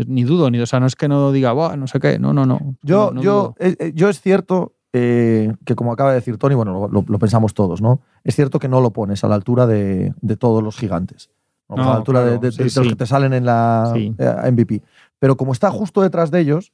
[0.08, 2.32] Ni dudo, ni, o sea, no es que no diga, "Buah, no sé qué, no,
[2.32, 2.74] no, no.
[2.82, 6.36] Yo, No- no yo, eh, eh, yo es cierto eh, que, como acaba de decir
[6.36, 8.00] Tony, bueno, lo, lo- lo pensamos todos, ¿no?
[8.24, 11.30] Es cierto que no lo pones a la altura de, de todos los gigantes.
[11.68, 12.88] a la altura de, claro, de- sí, de los sí.
[12.88, 14.12] que te salen en la Sí.
[14.18, 14.82] eh, MVP.
[15.20, 16.72] Pero como está justo detrás de ellos,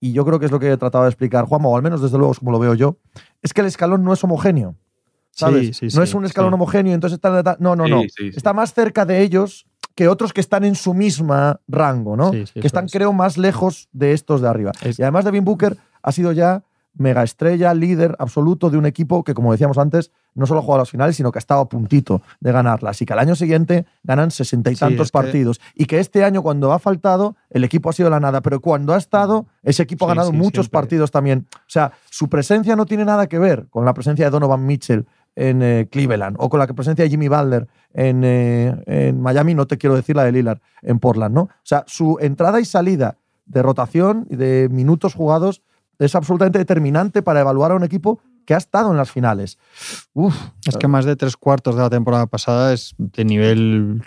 [0.00, 2.00] y yo creo que es lo que he tratado de explicar Juanma, o al menos
[2.00, 2.96] desde luego es como lo veo yo,
[3.42, 4.74] es que el escalón no es homogéneo.
[5.30, 5.76] ¿Sabes?
[5.76, 8.00] Sí, sí, no es un escalón homogéneo, entonces está en la- No, no, no.
[8.36, 12.30] Está más cerca de ellos que otros que están en su misma rango, ¿no?
[12.32, 12.92] Sí, sí, que están, es.
[12.92, 14.72] creo, más lejos de estos de arriba.
[14.82, 16.62] Es- Y además, Devin Booker ha sido ya
[16.98, 20.80] mega estrella, líder absoluto de un equipo que, como decíamos antes, no solo ha jugado
[20.80, 23.00] a las finales, sino que ha estado a puntito de ganarlas.
[23.02, 25.60] Y que al año siguiente ganan sesenta y Sí, tantos que- partidos.
[25.74, 28.40] Y que este año, cuando ha faltado, el equipo ha sido la nada.
[28.40, 30.78] Pero cuando ha estado, ese equipo ha ganado sí, muchos siempre.
[30.80, 31.46] partidos también.
[31.54, 35.06] O sea, su presencia no tiene nada que ver con la presencia de Donovan Mitchell
[35.34, 39.66] en eh, Cleveland o con la presencia de Jimmy Butler en, eh, en Miami, no
[39.68, 41.42] te quiero decir la de Lillard en Portland, ¿no?
[41.42, 45.62] O sea, su entrada y salida de rotación y de minutos jugados
[45.98, 49.58] es absolutamente determinante para evaluar a un equipo que ha estado en las finales.
[50.14, 50.34] Uf,
[50.66, 54.00] Es que más de tres cuartos de la temporada pasada es de nivel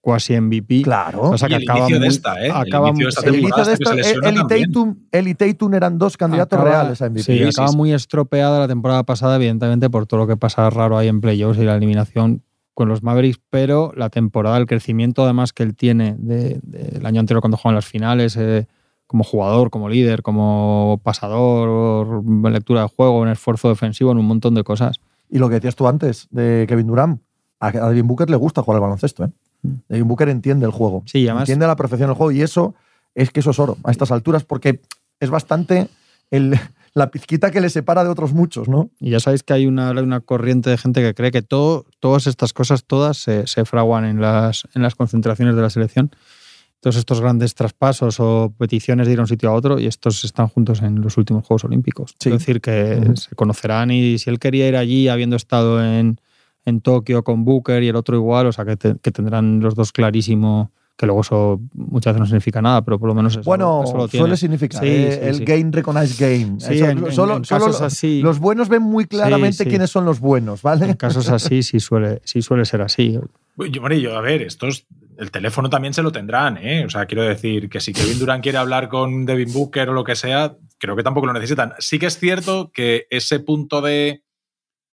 [0.00, 0.82] cuasi MVP.
[0.82, 1.22] claro.
[1.30, 2.46] O sea, que Y el acaba inicio de esta, ¿eh?
[2.46, 4.64] El acaba inicio de esta muy- el temporada inicio de se.
[4.66, 7.22] Tatum, él y Tatum eran dos candidatos acaba- reales a MVP.
[7.24, 7.76] Sí, Sí, acaba sí.
[7.76, 11.58] muy estropeada la temporada pasada, evidentemente, por todo lo que pasa raro ahí en playoffs
[11.60, 12.42] y la eliminación
[12.74, 17.20] con los Mavericks, pero la temporada, el crecimiento además que él tiene de- del año
[17.20, 18.66] anterior cuando juegan las finales, eh,
[19.12, 24.26] como jugador, como líder, como pasador, en lectura de juego, en esfuerzo defensivo, en un
[24.26, 25.00] montón de cosas.
[25.30, 27.20] Y lo que decías tú antes de Kevin Durant,
[27.60, 29.24] a Devin Booker le gusta jugar al baloncesto.
[29.24, 29.28] ¿eh?
[29.88, 31.00] Devin Booker entiende el juego.
[31.02, 31.04] Mm.
[31.06, 32.32] Sí, además- entiende a la perfección el juego.
[32.32, 32.74] Y eso
[33.14, 34.80] es que eso es oro a estas alturas porque
[35.20, 35.88] es bastante
[36.30, 36.58] el-
[36.94, 38.90] la pizquita que le separa de otros muchos, ¿no?
[39.00, 42.26] Y ya sabéis que hay una, una corriente de gente que cree que todo, todas
[42.26, 46.10] estas cosas, todas se, se fraguan en las, en las concentraciones de la selección.
[46.82, 50.24] Todos estos grandes traspasos o peticiones de ir a un sitio a otro y estos
[50.24, 52.16] están juntos en los últimos Juegos Olímpicos.
[52.18, 52.28] Sí.
[52.30, 56.18] Es decir, que se conocerán y si él quería ir allí habiendo estado en,
[56.64, 59.76] en Tokio con Booker y el otro igual, o sea, que, te- que tendrán los
[59.76, 63.42] dos clarísimo, que luego eso muchas veces no significa nada, pero por lo menos eso,
[63.44, 64.22] bueno, eso lo tiene.
[64.24, 65.44] suele significar Sí, eh, sí, el sí.
[65.44, 66.58] game recognized game.
[66.60, 68.20] Sí, Eso- en- solo casos así.
[68.22, 69.70] los buenos ven muy claramente sí.
[69.70, 70.86] quiénes son los buenos, ¿vale?
[70.90, 73.12] En casos así sí suele, sí suele ser así.
[73.12, 74.86] Yo, hombre, yo, a ver, estos,
[75.22, 76.84] el teléfono también se lo tendrán, ¿eh?
[76.84, 80.02] O sea, quiero decir que si Kevin Durant quiere hablar con Devin Booker o lo
[80.02, 81.74] que sea, creo que tampoco lo necesitan.
[81.78, 84.24] Sí que es cierto que ese punto de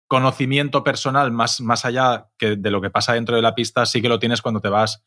[0.07, 4.09] conocimiento personal más, más allá de lo que pasa dentro de la pista, sí que
[4.09, 5.03] lo tienes cuando te vas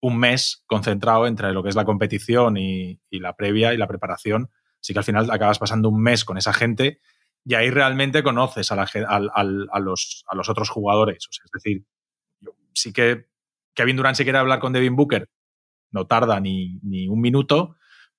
[0.00, 4.50] un mes concentrado entre lo que es la competición y, la previa y la preparación.
[4.78, 7.00] Sí que al final acabas pasando un mes con esa gente
[7.44, 11.28] y ahí realmente conoces a, a los, otros jugadores.
[11.28, 11.84] es decir,
[12.72, 13.33] sí que
[13.74, 15.28] Kevin Durant si quiere hablar con Devin Booker,
[15.92, 17.76] no tarda ni, ni un minuto,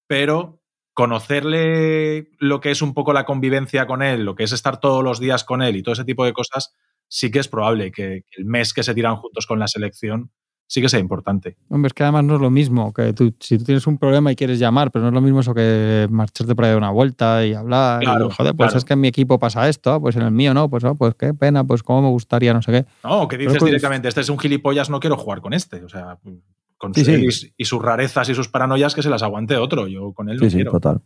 [0.08, 0.62] pero
[0.94, 5.04] conocerle lo que es un poco la convivencia con él, lo que es estar todos
[5.04, 6.74] los días con él y todo ese tipo de cosas,
[7.10, 10.32] sí que es probable que, el mes que se tiran juntos con la selección
[10.68, 11.58] sí que sea importante.
[11.70, 14.32] Hombre, es que además no es lo mismo, que tú, si tú tienes un problema
[14.32, 16.92] y quieres llamar, pero no es lo mismo eso que marcharte por ahí de una
[16.92, 18.02] vuelta y hablar.
[18.02, 20.54] Claro, y, joder, pues es que en mi equipo pasa esto, pues en el mío
[20.54, 22.86] no, pues, oh, pues qué pena, pues cómo me gustaría, no sé qué.
[23.04, 25.84] No, que dices directamente, este es un gilipollas, no quiero jugar con este.
[25.84, 26.18] O sea,
[26.78, 29.88] con Y, sus rarezas y sus paranoias que se las aguante otro.
[29.88, 31.02] Yo con él no sí, Sí, total.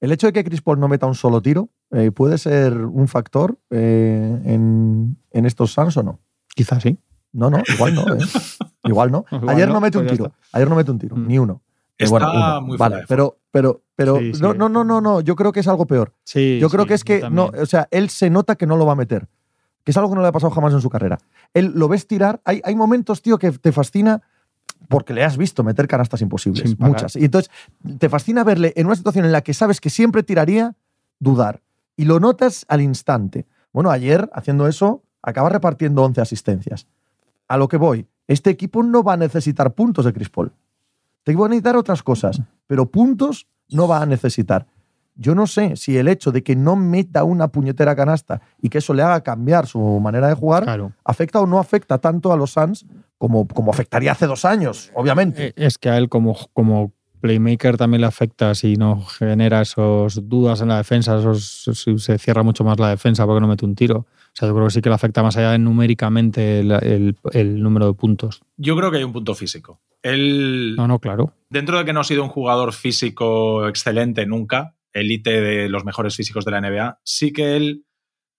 [0.00, 3.08] El hecho de que Chris Paul no meta un solo tiro eh, puede ser un
[3.08, 6.20] factor eh, en, estos Suns o no.
[6.54, 6.98] Quizás sí.
[7.32, 8.02] No, no, igual no.
[8.14, 8.18] ¿eh?
[8.84, 9.24] igual no.
[9.48, 10.32] Ayer no, mete un pues tiro.
[10.52, 11.26] Ayer no mete un tiro, mm.
[11.26, 11.62] ni uno.
[11.98, 15.20] Está muy vale, pero, pero, pero no, no, no, no, no.
[15.20, 16.12] Yo creo que es algo peor.
[16.24, 18.86] Sí, yo creo que es que no, o sea, él se nota que no lo
[18.86, 19.28] va a meter.
[19.84, 21.18] Que es algo que no le ha pasado jamás en su carrera.
[21.54, 22.40] Él lo ves tirar.
[22.44, 24.22] Hay, hay momentos, tío, que te fascina
[24.88, 27.16] porque le has visto meter canastas imposibles, muchas.
[27.16, 27.50] Y entonces
[27.98, 30.76] te fascina verle en una situación en la que sabes que siempre tiraría,
[31.18, 31.62] dudar.
[31.96, 33.46] Y lo notas al instante.
[33.72, 36.86] Bueno, ayer, haciendo eso, acaba repartiendo 11 asistencias.
[37.52, 40.54] A lo que voy, este equipo no va a necesitar puntos de Chris Paul.
[41.22, 44.66] Te va a necesitar otras cosas, pero puntos no va a necesitar.
[45.16, 48.78] Yo no sé si el hecho de que no meta una puñetera canasta y que
[48.78, 52.52] eso le haga cambiar su manera de jugar, afecta o no afecta tanto a los
[52.52, 52.86] Suns
[53.18, 55.48] como, como afectaría hace dos años, obviamente.
[55.48, 60.26] Eh, es que a él como, como playmaker también le afecta si no genera esos
[60.26, 63.74] dudas en la defensa, si se cierra mucho más la defensa porque no mete un
[63.74, 64.06] tiro.
[64.32, 67.62] O sea, yo creo que sí que le afecta más allá de numéricamente el, el,
[67.62, 68.40] número de puntos.
[68.56, 69.82] Yo creo que hay un punto físico.
[70.02, 71.34] Él, no, no, claro.
[71.50, 76.16] Dentro de que no ha sido un jugador físico excelente nunca, élite de los mejores
[76.16, 77.84] físicos de la NBA, sí que él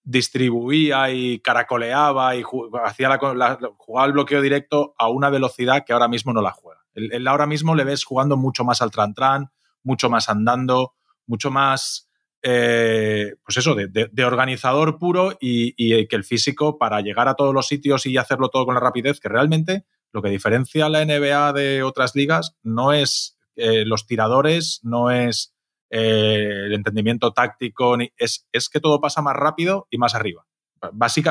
[0.03, 2.43] distribuía y caracoleaba y
[2.84, 6.82] hacía la, jugaba el bloqueo directo a una velocidad que ahora mismo no la juega.
[6.93, 9.51] Él, ahora mismo le ves jugando mucho más al tran-tran,
[9.82, 10.93] mucho más andando,
[11.25, 12.10] mucho más,
[12.45, 17.67] eh, pues eso, de, organizador puro y, que el físico para llegar a todos los
[17.67, 21.53] sitios y hacerlo todo con la rapidez, que realmente lo que diferencia a la NBA
[21.53, 25.56] de otras ligas no es eh, los tiradores, no es
[25.89, 30.45] eh, el entendimiento táctico, es, es, que todo pasa más rápido y más arriba.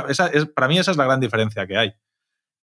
[0.08, 1.92] Es, para mí esa es la gran diferencia que hay.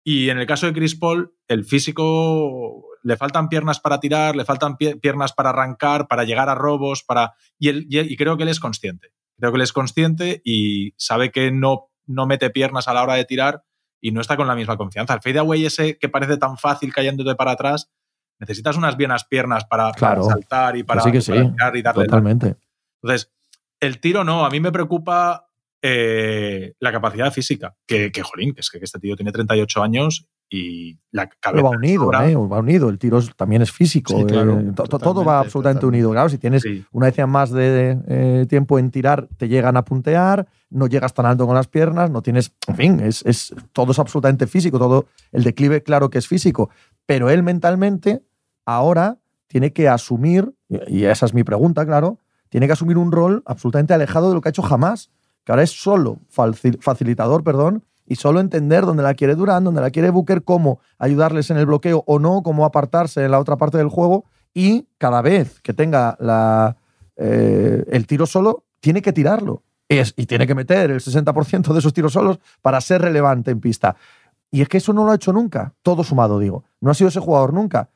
[0.08, 4.46] Y en el caso de Chris Paul, el físico le faltan piernas para tirar, le
[4.46, 8.60] faltan piernas para arrancar, para llegar a robos, para y, y, creo que él es
[8.60, 9.14] consciente.
[9.36, 13.16] Creo que él es consciente y sabe que no, no mete piernas a la hora
[13.16, 13.64] de tirar
[14.00, 15.16] y no está con la misma confianza.
[15.16, 17.92] El fadeaway ese que parece tan fácil cayéndote para atrás,
[18.40, 22.06] necesitas unas buenas piernas para, saltar y para, sí y darle.
[22.06, 22.58] Totalmente.
[23.02, 23.34] Entonces,
[23.80, 25.50] el tiro no, a mí me preocupa
[25.88, 27.76] eh, la capacidad física.
[27.86, 31.64] Que, que, jolín, que es que este tío tiene 38 años y la cabeza.
[31.64, 32.36] va unido, ¿eh?
[32.36, 32.90] va unido.
[32.90, 34.20] El tiro también es físico.
[34.20, 36.10] Eh, todo va absolutamente unido.
[36.12, 40.48] Claro, si tienes una vez más de eh, tiempo en tirar, te llegan a puntear,
[40.72, 42.52] no llegas tan alto con las piernas, no tienes.
[42.68, 44.80] En fin, es, es, todo es absolutamente físico.
[44.80, 46.72] Todo el declive, claro que es físico.
[47.06, 48.24] Pero él mentalmente
[48.66, 50.52] ahora tiene que asumir,
[50.88, 52.20] y esa es mi pregunta, claro,
[52.50, 55.12] tiene que asumir un rol absolutamente alejado de lo que ha hecho jamás,
[55.46, 59.92] que ahora es solo facilitador, perdón, y solo entender dónde la quiere Durán, dónde la
[59.92, 63.78] quiere Booker, cómo ayudarles en el bloqueo o no, cómo apartarse en la otra parte
[63.78, 66.78] del juego, y cada vez que tenga la,
[67.16, 69.64] eh, el tiro solo, tiene que tirarlo.
[69.88, 73.60] Es, y tiene que meter el 60% de esos tiros solos para ser relevante en
[73.60, 73.96] pista.
[74.50, 76.64] Y es que eso no lo ha hecho nunca, todo sumado, digo.
[76.82, 77.90] No ha sido ese jugador nunca.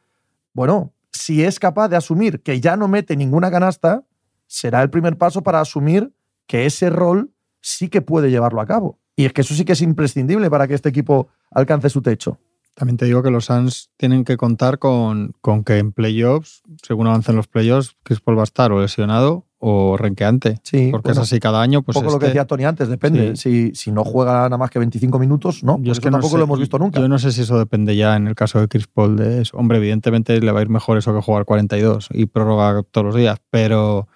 [0.54, 4.04] Bueno, si es capaz de asumir que ya no mete ninguna canasta,
[4.46, 6.14] será el primer paso para asumir
[6.46, 7.32] que ese rol
[7.62, 9.00] sí que puede llevarlo a cabo.
[9.16, 12.40] Y es que eso sí que es imprescindible para que este equipo alcance su techo.
[12.74, 17.08] También te digo que los Suns tienen que contar con, con que en playoffs, según
[17.08, 20.62] avancen los playoffs, Chris Paul va a estar o lesionado o renqueante.
[20.64, 21.82] Sí, porque es así cada año.
[21.82, 23.36] Pues poco lo que decía Tony antes, depende.
[23.36, 25.78] Si, si, no juega nada más que 25 minutos, no.
[25.82, 27.02] Yo es que tampoco lo hemos visto nunca.
[27.02, 29.58] Yo no sé si eso depende ya en el caso de Chris Paul de eso.
[29.58, 33.16] Hombre, evidentemente le va a ir mejor eso que jugar 42 y prórroga todos los
[33.16, 34.08] días, pero,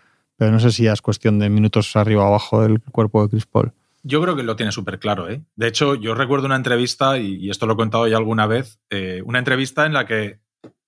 [0.51, 3.73] no sé si es cuestión de minutos arriba o abajo del cuerpo de Chris Paul.
[4.05, 5.29] Yo creo que lo tiene súper claro.
[5.29, 5.41] ¿eh?
[5.55, 9.21] De hecho, yo recuerdo una entrevista, y, esto lo he contado ya alguna vez, eh,
[9.25, 10.41] una entrevista en la que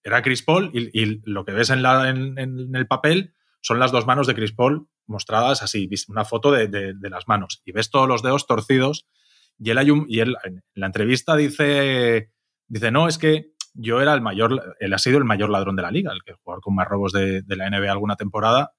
[0.04, 4.36] era Chris Paul y, lo que ves en, el papel son las dos manos de
[4.36, 9.08] Chris Paul mostradas así, una foto de, las manos, y ves todos los dedos torcidos,
[9.58, 12.32] y él, en la entrevista dice,
[12.68, 15.84] dice, no, es que yo era el mayor, él ha sido el mayor ladrón de
[15.84, 18.75] la liga, el que jugador con más robos de la NBA alguna temporada,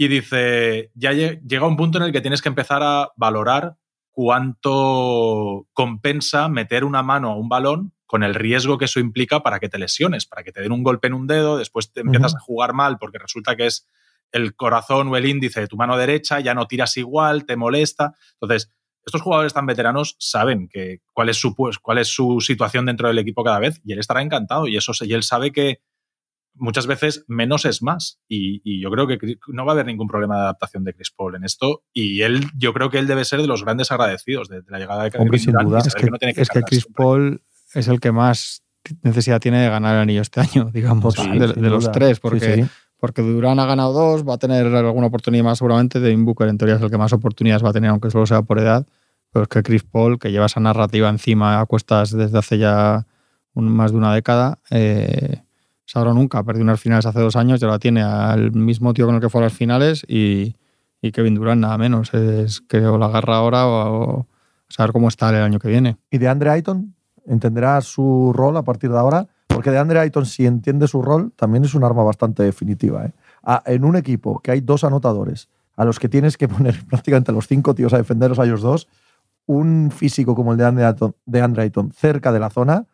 [0.00, 3.76] y dice, ya llega un punto en el que tienes que empezar a valorar
[4.10, 9.60] cuánto compensa meter una mano a un balón con el riesgo que eso implica para
[9.60, 12.34] que te lesiones, para que te den un golpe en un dedo, después te empiezas
[12.34, 13.86] a jugar mal porque resulta que es
[14.32, 18.14] el corazón o el índice de tu mano derecha, ya no tiras igual, te molesta.
[18.40, 18.72] Entonces,
[19.04, 23.08] estos jugadores tan veteranos saben que, cuál, es su, pues, cuál es su situación dentro
[23.08, 25.82] del equipo cada vez y él estará encantado y, eso, y él sabe que
[26.60, 28.20] muchas veces menos es más.
[28.28, 29.18] Y, yo creo que
[29.48, 31.82] no va a haber ningún problema de adaptación de Chris Paul en esto.
[31.92, 35.04] Y él yo creo que él debe ser de los grandes agradecidos de, la llegada
[35.04, 35.80] de Hombre, sin duda.
[35.80, 37.42] Es que, Chris Paul
[37.74, 38.62] es el que más
[39.02, 42.66] necesidad tiene de ganar el anillo este año, digamos, de, los tres, porque,
[42.98, 46.58] porque Durán ha ganado dos, va a tener alguna oportunidad más seguramente, de Booker en
[46.58, 48.86] teoría es el que más oportunidades va a tener, aunque solo sea por edad,
[49.32, 53.06] pero es que Chris Paul, que lleva esa narrativa encima a cuestas desde hace ya
[53.54, 55.42] más de una década, eh,
[55.90, 59.16] Sabrón nunca, perdió unas finales hace dos años, ya la tiene al mismo tío con
[59.16, 60.54] el que fue a las finales y,
[61.02, 64.24] y Kevin Durant nada menos, es creo la agarra ahora o,
[64.68, 65.96] saber cómo está el año que viene.
[66.08, 66.94] ¿Y de Andre Ayton?
[67.26, 69.26] ¿Entenderá su rol a partir de ahora?
[69.48, 73.06] Porque de Andre Ayton, si entiende su rol, también es un arma bastante definitiva.
[73.06, 73.12] ¿eh?
[73.66, 77.48] en un equipo que hay dos anotadores, a los que tienes que poner prácticamente los
[77.48, 78.86] cinco tíos a defenderos a ellos dos,
[79.46, 82.86] un físico como el de Andre Ayton, de Andre Ayton cerca de la zona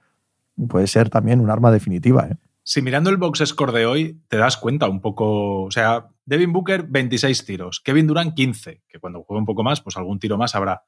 [0.66, 2.26] puede ser también un arma definitiva.
[2.26, 2.36] ¿eh?
[2.68, 6.52] Si mirando el box score de hoy te das cuenta un poco, o sea, Devin
[6.52, 10.36] Booker 26 tiros, Kevin Durant 15, que cuando juegue un poco más, pues algún tiro
[10.36, 10.82] más habrá.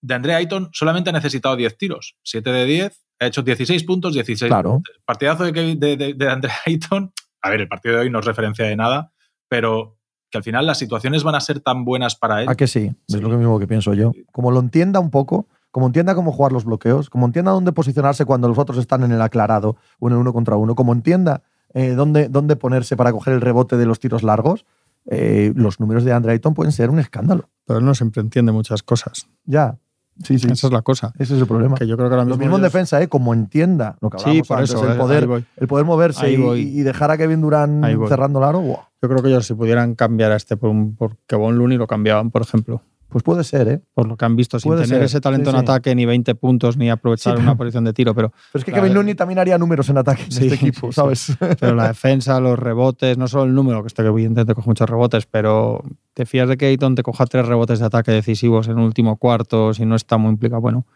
[0.00, 4.14] De Andre Ayton solamente ha necesitado 10 tiros, 7 de 10, ha hecho 16 puntos,
[4.14, 4.72] 16 claro.
[4.72, 4.96] puntos.
[5.04, 8.64] Partidazo de, de, de, Andre Ayton, a ver, el partido de hoy no es referencia
[8.64, 9.12] de nada,
[9.46, 12.48] pero que al final las situaciones van a ser tan buenas para él.
[12.48, 12.90] ¿A que sí?
[13.06, 14.10] Es lo mismo que pienso yo.
[14.32, 18.24] Como lo entienda un poco, como entienda cómo jugar los bloqueos, como entienda dónde posicionarse
[18.24, 21.42] cuando los otros están en el aclarado, uno en uno contra uno, como entienda
[21.74, 24.66] eh, dónde, dónde, ponerse para coger el rebote de los tiros largos,
[25.06, 27.48] eh, los números de Andre Ayton pueden ser un escándalo.
[27.66, 29.26] Pero él no siempre entiende muchas cosas.
[29.46, 29.78] Ya.
[30.22, 30.46] Sí, sí.
[30.50, 31.14] Esa es la cosa.
[31.18, 31.74] Ese es el problema.
[31.74, 33.08] Que yo creo que lo mismo en defensa, ¿eh?
[33.08, 37.16] como entienda lo que sí, por eso, el, poder, el poder moverse y, dejar a
[37.16, 38.62] Kevin Durant cerrando el aro.
[38.62, 41.86] Yo creo que ellos si pudieran cambiar a este por, un, por Kevon Looney lo
[41.86, 42.82] cambiaban, por ejemplo.
[43.12, 43.82] Pues puede ser, ¿eh?
[43.92, 46.88] Por lo que han visto, sin tener ese talento en ataque, ni 20 puntos, ni
[46.88, 48.14] aprovechar una posición de tiro.
[48.14, 51.36] Pero, pero es que Kevin Looney también haría números en ataque en este equipo, ¿sabes?
[51.60, 54.88] Pero la defensa, los rebotes, no solo el número, que este que evidentemente coge muchos
[54.88, 58.78] rebotes, pero te fías de que Ayton te coja tres rebotes de ataque decisivos en
[58.78, 60.62] el último cuarto, si no está muy implicado.
[60.62, 60.86] Bueno,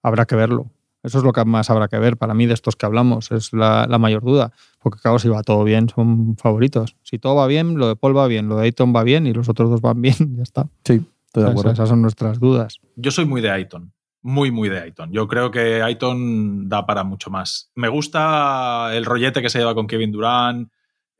[0.00, 0.70] habrá que verlo.
[1.02, 3.52] Eso es lo que más habrá que ver para mí de estos que hablamos, es
[3.52, 4.52] la, mayor duda.
[4.82, 6.96] Porque claro, si va todo bien, son favoritos.
[7.02, 9.34] Si todo va bien, lo de Paul va bien, lo de Ayton va bien y
[9.34, 10.68] los otros dos van bien, ya está.
[10.84, 12.80] Sí, esas son nuestras dudas.
[12.96, 13.92] Yo soy muy de Ayton.
[14.22, 15.12] Muy, muy de Ayton.
[15.12, 17.70] Yo creo que Ayton da para mucho más.
[17.74, 20.70] Me gusta el rollete que se lleva con Kevin Durant.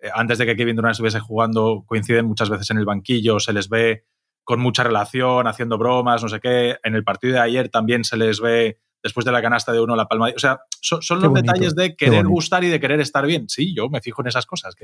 [0.01, 3.53] Eh, antes de que Kevin Durant estuviese jugando, coinciden muchas veces en el banquillo, se
[3.53, 4.05] les ve
[4.43, 6.77] con mucha relación, haciendo bromas, no sé qué.
[6.83, 9.95] En el partido de ayer también se les ve después de la canasta de uno
[9.95, 10.31] la palma.
[10.35, 13.49] O sea, son, los detalles de querer gustar y de querer estar bien.
[13.49, 14.75] Sí, yo me fijo en esas cosas.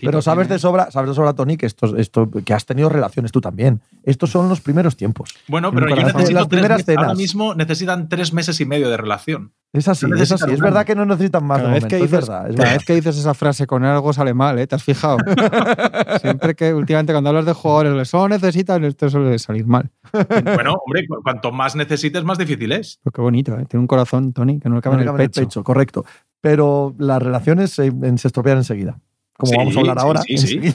[0.00, 3.32] Pero sabes de sobra, sabes de sobra, Tony, que esto, esto, que has tenido relaciones
[3.32, 3.80] tú también.
[4.04, 5.34] Estos son los primeros tiempos.
[5.48, 7.04] Bueno, pero yo necesito las primeras cenas.
[7.04, 9.52] Ahora mismo necesitan tres meses y medio de relación.
[9.72, 10.50] Es así, es así.
[10.50, 13.32] Es verdad que no necesitan más cada vez que dices, Cada vez que dices esa
[13.32, 14.66] frase con algo sale mal, ¿eh?
[14.66, 15.16] ¿Te has fijado?
[16.20, 19.90] Siempre que últimamente cuando hablas de jugadores, solo necesitan, esto suele salir mal.
[20.44, 23.00] bueno, hombre, cuanto más necesites, más difícil es.
[23.02, 23.61] Pero qué bonito, ¿eh?
[23.68, 25.62] Tiene un corazón, Tony, que no le cabe, en, el pecho.
[25.64, 26.04] Correcto.
[26.40, 28.98] Pero las relaciones se, se estropean enseguida.
[29.36, 30.22] Como vamos a hablar ahora.
[30.22, 30.60] Sí, sí,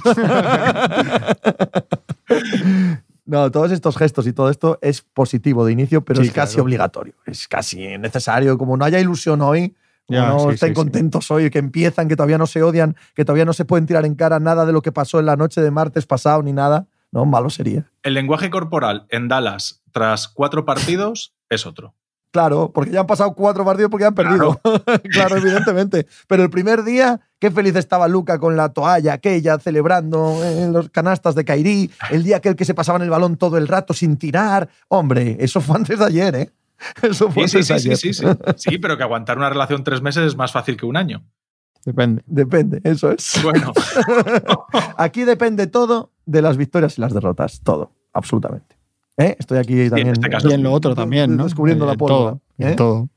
[3.27, 7.13] No, todos estos gestos y todo esto es positivo de inicio, pero es casi obligatorio.
[7.25, 8.57] Es casi necesario.
[8.57, 9.75] Como no haya ilusión hoy,
[10.07, 13.65] no estén contentos hoy, que empiezan, que todavía no se odian, que todavía no se
[13.65, 16.41] pueden tirar en cara nada de lo que pasó en la noche de martes pasado
[16.41, 16.87] ni nada.
[17.11, 17.89] No, malo sería.
[18.01, 21.95] El lenguaje corporal en Dallas tras cuatro partidos es otro.
[22.31, 24.59] Claro, porque ya han pasado cuatro partidos porque han perdido.
[25.11, 26.07] Claro, evidentemente.
[26.27, 30.89] Pero el primer día, qué feliz estaba Luca con la toalla aquella, celebrando en los
[30.89, 31.89] canastas de Kairi.
[32.11, 34.69] El día aquel que se pasaban el balón todo el rato sin tirar.
[34.87, 36.51] Hombre, eso fue antes de ayer, ¿eh?
[37.01, 37.97] Eso fue sí, antes sí, de ayer.
[37.97, 38.69] Sí, sí, sí.
[38.71, 41.23] Sí, pero que aguantar una relación tres meses es más fácil que un año.
[41.85, 42.21] Depende.
[42.25, 43.39] Depende, eso es.
[43.41, 43.71] Bueno.
[44.97, 47.61] Aquí depende todo de las victorias y las derrotas.
[47.63, 48.76] Todo, absolutamente.
[49.17, 49.35] ¿Eh?
[49.39, 50.09] Estoy aquí también.
[50.09, 51.43] Este y en lo otro también, ¿no?
[51.45, 52.37] Descubriendo la pólvora.
[52.57, 52.75] En ¿eh?
[52.75, 53.09] todo.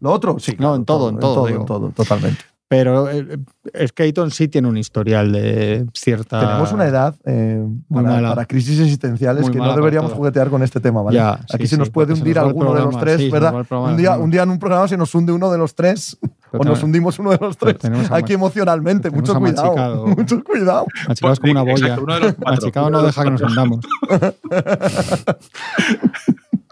[0.00, 0.38] ¿Lo otro?
[0.38, 0.56] Sí.
[0.58, 1.48] no, en todo, en todo.
[1.48, 2.40] En todo, totalmente.
[2.66, 3.38] Pero eh,
[3.72, 6.40] es que Ayton sí tiene un historial de cierta.
[6.40, 8.28] Tenemos una edad eh, Muy para, mala.
[8.30, 10.16] para crisis existenciales Muy que no deberíamos todo.
[10.16, 11.16] juguetear con este tema, ¿vale?
[11.16, 13.52] Ya, Aquí sí, se nos sí, puede hundir alguno de los tres, sí, ¿verdad?
[13.66, 14.20] programa, Un día, sí.
[14.20, 16.18] un día en un programa se nos hunde uno de los tres
[16.58, 17.76] o nos hundimos uno de los tres.
[18.10, 20.06] Aquí emocionalmente, mucho cuidado.
[20.06, 20.86] Mucho cuidado.
[21.08, 21.74] Machicado es como una boya.
[21.94, 22.52] Exacto, uno de los cuatro.
[22.54, 23.80] Machicado Uno no deja que nos hundamos.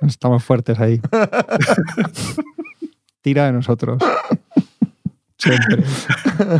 [0.06, 1.00] Estamos fuertes ahí.
[3.22, 4.02] Tira de nosotros.
[5.38, 5.84] Siempre.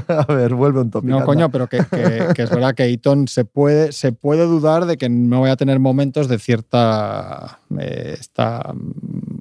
[0.08, 1.18] A ver, vuelve un tópico.
[1.18, 4.86] No, coño, pero que, que- que es verdad que Eton se puede, se puede dudar
[4.86, 7.58] de que no voy a tener momentos de cierta.
[7.78, 8.74] eh, esta,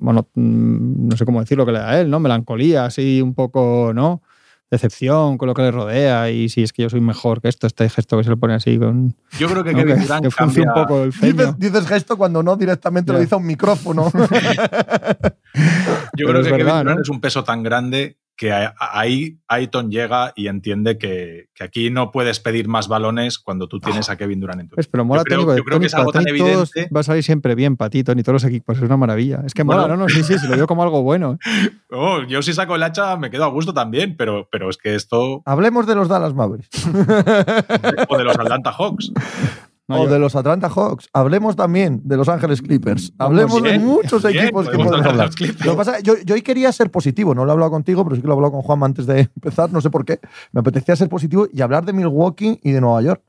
[0.01, 2.19] bueno, mm, no sé cómo decirlo que le da a él, ¿no?
[2.19, 4.21] Melancolía, así un poco, ¿no?
[4.69, 7.67] Decepción con lo que le rodea y si es que yo soy mejor que esto,
[7.67, 9.15] este gesto que se le pone así con.
[9.37, 9.79] Yo creo que ¿no?
[9.79, 13.35] Kevin que, Durant que un poco el Dices, dices gesto cuando no directamente lo dice
[13.35, 14.09] a un micrófono.
[14.13, 14.21] Yo
[16.25, 17.01] Pero creo que Kevin Durant ¿no?
[17.01, 22.09] es un peso tan grande que ahí Aiton llega y entiende que, que aquí no
[22.09, 25.19] puedes pedir más balones cuando tú tienes a Kevin Durant en tu Pues, pero mola
[25.21, 26.89] Yo creo- Tony, yo creo que es algo tan evidente.
[26.95, 29.43] va a salir siempre bien para ti, Tony, todos los equipos, es una maravilla.
[29.45, 29.95] Es que mola, Bueno.
[29.95, 31.37] no, no, sí, sí, sí, lo veo como algo bueno.
[31.93, 34.95] Oh, yo si saco el hacha me quedo a gusto también, pero, pero es que
[34.95, 35.43] esto.
[35.45, 36.87] Hablemos de los Dallas Mavericks.
[38.09, 39.11] O de los Atlanta Hawks.
[39.91, 41.09] No, o yo- de los Atlanta Hawks.
[41.13, 43.13] Hablemos también de los Ángeles Clippers.
[43.17, 45.29] Hablemos de muchos bien, equipos que podemos hablar.
[45.65, 48.15] Lo que pasa, yo, yo hoy quería ser positivo, no lo he hablado contigo, pero
[48.15, 50.19] sí que lo he hablado con Juan antes de empezar, no sé por qué.
[50.51, 53.21] Me apetecía ser positivo y hablar de Milwaukee y de Nueva York,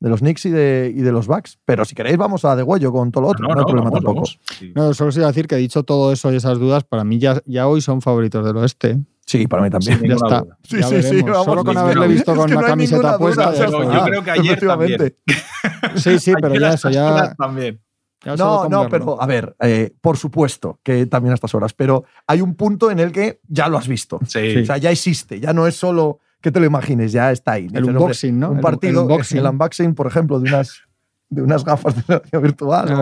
[0.00, 1.58] de los Knicks y de, y de los Bucks.
[1.64, 3.92] Pero si queréis, vamos a de huello con todo lo otro, no, hay problema vamos,
[3.92, 4.14] tampoco.
[4.14, 4.40] vamos.
[4.58, 4.72] Sí.
[4.74, 7.18] No, solo os iba a decir que dicho todo eso y esas dudas, para mí
[7.18, 8.98] ya, ya hoy son favoritos del oeste.
[9.28, 9.98] Sí, para mí también.
[9.98, 10.44] Sin Ya está.
[10.62, 12.60] Sí, ya sí, sí, vamos, Solo con es que haberle visto es con que una
[12.62, 13.52] no hay camiseta puesta.
[13.54, 15.16] ya yo creo que ayer Efectivamente.
[15.96, 17.34] Sí, sí, pero ya eso ya.
[17.34, 17.78] También.
[18.24, 22.04] ya No, no, pero a ver, eh, por supuesto que también a estas horas, pero
[22.26, 24.18] hay un punto en el que ya lo has visto.
[24.26, 24.56] Sí.
[24.62, 27.66] O sea, ya existe, ya no es solo que te lo imagines, ya está ahí.
[27.66, 28.50] Hombre, unboxing, ¿no?
[28.52, 29.38] Un El- partido, el unboxing.
[29.40, 30.82] el unboxing, por ejemplo, de unas,
[31.28, 32.96] de unas gafas de realidad virtual o,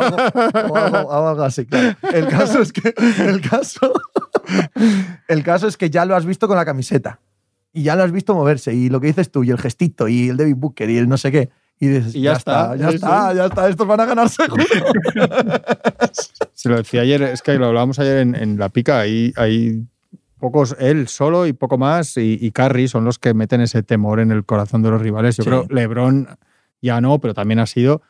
[0.00, 0.16] algo,
[0.72, 1.64] o algo- o algo así.
[1.66, 1.96] claro.
[2.12, 2.92] El caso es que
[3.26, 3.92] el caso,
[5.28, 7.20] el caso es que ya lo has visto con la camiseta
[7.72, 10.28] y ya lo has visto moverse y lo que dices tú y el gestito y
[10.30, 11.50] el David Booker y el no sé qué.
[11.80, 13.36] Y dices, Y ya ya, está, está, ya eso está, es.
[13.36, 14.64] ya está, estos van a ganar seguro.
[16.54, 19.84] Se lo decía ayer, es que lo hablábamos ayer en, en la pica, hay, hay
[20.40, 24.18] pocos, él solo y poco más, y, y Curry son los que meten ese temor
[24.20, 25.36] en el corazón de los rivales.
[25.36, 25.48] Yo Sí.
[25.50, 26.28] creo LeBron
[26.82, 28.02] ya no, pero también ha sido,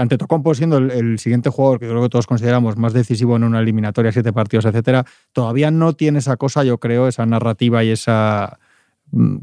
[0.00, 3.60] ante Tocompo siendo el, siguiente jugador que creo que todos consideramos más decisivo en una
[3.60, 8.58] eliminatoria, siete partidos, etcétera, todavía no tiene esa cosa, yo creo, esa narrativa y esa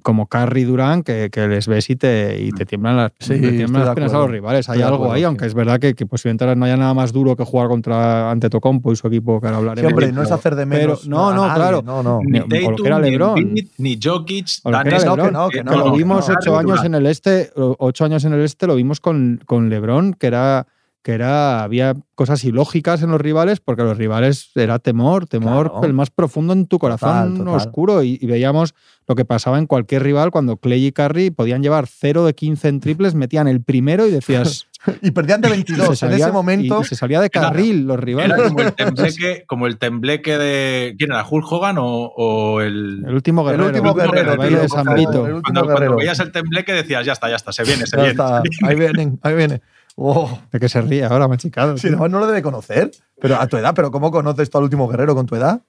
[0.01, 3.39] como Curry Durán que, que les ves y te, y te tiemblan las, Sí, te
[3.39, 4.69] tiemblan estoy de las penas a los rivales.
[4.69, 5.25] Hay Estoy algo acuerdo, ahí, sí.
[5.25, 8.49] aunque es verdad que, que posiblemente no haya nada más duro que jugar contra ante
[8.49, 9.91] Tocompo y su equipo, que ahora Sí, hablaremos.
[9.93, 11.08] hombre, no es hacer de Pero- menos.
[11.08, 11.82] no, no, nadie, claro.
[11.82, 12.19] No, no.
[12.23, 13.38] Ni- Ni era ni LeBron.
[13.38, 17.51] Embiid, ni Jokic, lo que no, que no, que vimos ocho años en el este,
[17.56, 20.65] ocho años en el este lo vimos con, con LeBron, que era
[21.08, 25.86] que era había cosas ilógicas en los rivales porque los rivales era temor, temor Claro.
[25.86, 27.56] el más profundo en tu corazón Total, total.
[27.56, 28.74] oscuro y, y veíamos
[29.08, 32.67] lo que pasaba en cualquier rival cuando Clay y Curry podían llevar 0 de 15
[32.67, 34.67] en triples, metían el primero y decías
[35.02, 36.80] Y perdían de y 22 se en salía- ese momento.
[36.80, 38.41] y, y se salía de Era- carril los Era rivales.
[38.41, 40.96] como el tembleque, como el tembleque de.
[40.98, 41.26] ¿Quién era?
[41.26, 41.86] ¿Hulk Hogan o,
[42.17, 43.04] o el.?
[43.08, 45.10] El último el guerrero, último guerrero, el baile tío, de San Vito.
[45.24, 45.96] último Cuando, cuando guerrero.
[45.96, 48.12] veías el tembleque decías, ya está, ya está, se viene, se Ya viene.
[48.12, 49.62] está, ahí vienen, ahí viene.
[49.99, 51.75] Oh, De que se ríe ahora, machicado.
[51.77, 52.91] si no, no lo debe conocer.
[53.19, 55.62] Pero a tu edad, ¿pero cómo conoces tú al último guerrero con tu edad?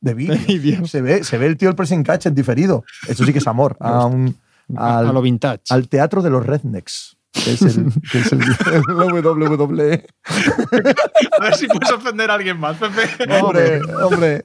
[0.00, 0.86] De vídeo.
[0.86, 2.82] Se ve, se ve el tío el pressing catch en diferido.
[3.08, 3.76] Eso sí que es amor.
[3.80, 4.36] A un-
[4.76, 5.64] a, al, a lo vintage.
[5.68, 7.18] al teatro de los rednecks.
[7.32, 8.40] Que es el, que es el,
[8.72, 8.82] el
[9.26, 10.06] WWE.
[11.40, 13.40] A ver si puedes ofender a alguien más, Pepe.
[13.40, 14.44] Hombre, hombre.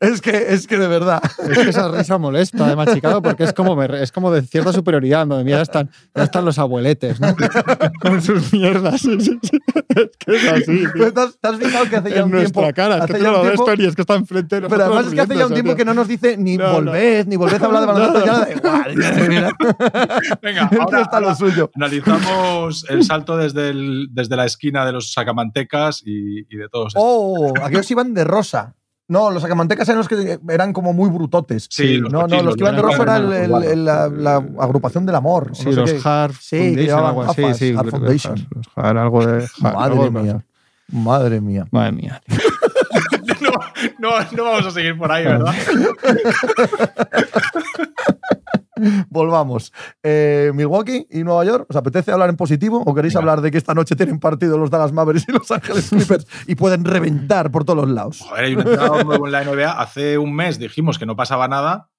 [0.00, 1.20] Es que, es que de verdad.
[1.48, 4.72] Es que esa risa molesta de machicado porque es como, me es como de cierta
[4.72, 7.34] superioridad, donde mira, ya están, ya están los abueletes, ¿no?
[8.02, 9.00] Con sus mierdas.
[9.00, 9.58] Sí, sí, sí.
[9.88, 10.84] Es que es así.
[10.94, 11.12] tío.
[11.12, 12.74] ¿Te has, te has fijado que hace ya un nuestra tiempo.
[12.76, 15.20] cara, hace que ya no un tiempo- es que está enfrente Pero además es que
[15.20, 16.72] hace ya un tiempo que no nos dice ni No, no.
[16.74, 19.54] volved, ni volved a hablar de baloncesto, ya da igual.
[20.42, 21.70] Venga, ahora, está lo suyo.
[21.74, 26.88] analizamos el salto desde, el- desde la esquina de los sacamantecas y, y de todos.
[26.88, 27.02] estos.
[27.04, 28.74] Oh, aquellos iban de rosa.
[29.08, 31.66] No, los sacamantecas eran los que eran como muy brutotes.
[31.70, 32.84] Sí, los no, no, los que iban de el-
[33.32, 35.50] el- eran el- la, la agrupación del amor.
[35.54, 36.06] Sí, no sé los.
[36.06, 36.84] Hard Sí, que
[37.36, 37.74] Foundation, sí.
[37.74, 38.34] Hard los Foundation.
[38.38, 40.44] Hard, los Hard, algo de Hard, algo Madre de mía.
[40.90, 41.66] Madre mía.
[41.70, 42.22] Madre mía.
[43.40, 43.50] No,
[43.98, 45.54] no, no vamos a seguir por ahí, ¿verdad?
[49.10, 49.72] Volvamos.
[50.02, 53.58] Eh, Milwaukee y Nueva York, ¿os apetece hablar en positivo o queréis hablar de que
[53.58, 57.64] esta noche tienen partido los Dallas Mavericks y los Ángeles Clippers y pueden reventar por
[57.64, 58.20] todos los lados?
[58.28, 59.80] Joder, hay un entrenador nuevo en la NBA.
[59.80, 61.90] Hace un mes dijimos que no pasaba nada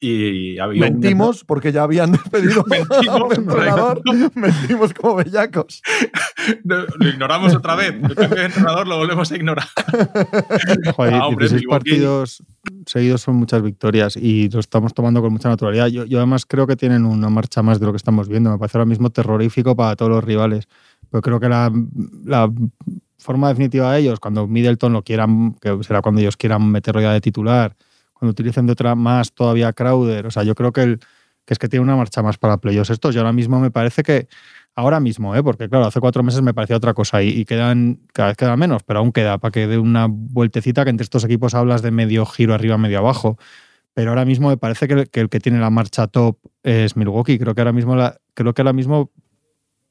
[0.00, 4.02] y había un- Mentimos porque ya habían despedido a Mentimos, un entrenador.
[4.34, 5.82] Mentimos como bellacos.
[6.64, 7.94] No, Lo ignoramos otra vez.
[7.94, 9.66] El cambio de entrenador lo volvemos a ignorar.
[10.96, 12.42] Joder, Ah, hombre, 16 Milwaukee- partidos
[12.86, 15.88] seguidos son muchas victorias y lo estamos tomando con mucha naturalidad.
[15.88, 18.50] Yo, yo además creo que tienen una marcha más de lo que estamos viendo.
[18.50, 20.68] Me parece ahora mismo terrorífico para todos los rivales.
[21.10, 21.72] Pero creo que la,
[22.24, 22.50] la
[23.18, 27.12] forma definitiva de ellos, cuando Middleton lo quieran, que será cuando ellos quieran meterlo ya
[27.12, 27.74] de titular,
[28.18, 30.98] cuando utilicen de otra más todavía Crowder, o sea, yo creo que, el,
[31.44, 33.14] que es que tiene una marcha más para playoffs estos.
[33.14, 34.28] Y ahora mismo me parece que
[34.74, 35.42] ahora mismo, ¿eh?
[35.42, 38.58] porque claro, hace cuatro meses me parecía otra cosa y, y quedan, cada vez quedan
[38.58, 41.90] menos, pero aún queda para que dé una vueltecita que entre estos equipos hablas de
[41.90, 43.38] medio giro arriba, medio abajo.
[43.94, 47.38] Pero ahora mismo me parece que, el- que tiene la marcha top es Milwaukee.
[47.38, 49.10] Creo que ahora mismo, la, creo que ahora mismo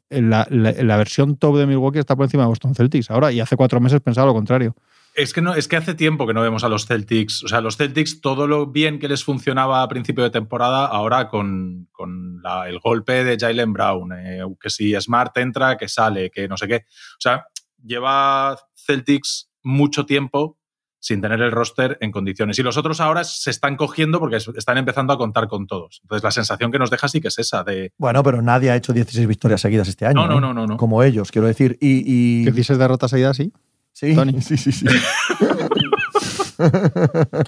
[0.09, 3.11] la- la versión top de Milwaukee está por encima de Boston Celtics.
[3.11, 4.75] Ahora, y hace cuatro meses pensaba lo contrario.
[5.17, 7.43] Es que, no, es que hace tiempo que no vemos a los Celtics.
[7.43, 11.27] O sea, los Celtics, todo lo bien que les funcionaba a principio de temporada, ahora
[11.27, 16.29] con, con la- el golpe de Jalen Brown, eh, que si Smart entra, que sale,
[16.29, 16.75] que no sé qué.
[16.85, 17.47] O sea,
[17.83, 20.57] lleva Celtics mucho tiempo
[20.99, 22.57] sin tener el roster en condiciones.
[22.59, 25.99] Y los otros ahora se están cogiendo porque están empezando a contar con todos.
[26.03, 27.93] Entonces, la sensación que nos deja sí que es esa de...
[27.97, 30.21] Bueno, pero nadie ha hecho 16 victorias seguidas este año.
[30.21, 30.41] No, no, ¿eh?
[30.41, 30.77] no, no, no.
[30.77, 31.77] Como ellos, quiero decir.
[31.79, 33.53] Y, y- 16 derrotas seguidas, sí.
[33.99, 34.41] Sí, Tony.
[34.41, 34.85] sí, sí, sí.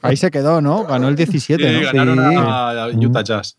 [0.01, 0.85] Ahí se quedó, ¿no?
[0.85, 1.85] Ganó el 17, Sí, ¿no?
[1.93, 2.35] ganaron Sí.
[2.37, 3.57] a Utah Jazz.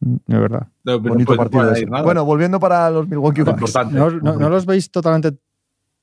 [0.00, 0.68] De verdad.
[0.84, 1.86] No, no Bonito puedo- no partido.
[1.90, 2.02] nada.
[2.04, 3.74] Bueno, volviendo para los Milwaukee Bucks.
[3.90, 5.32] ¿No, no- no los veis totalmente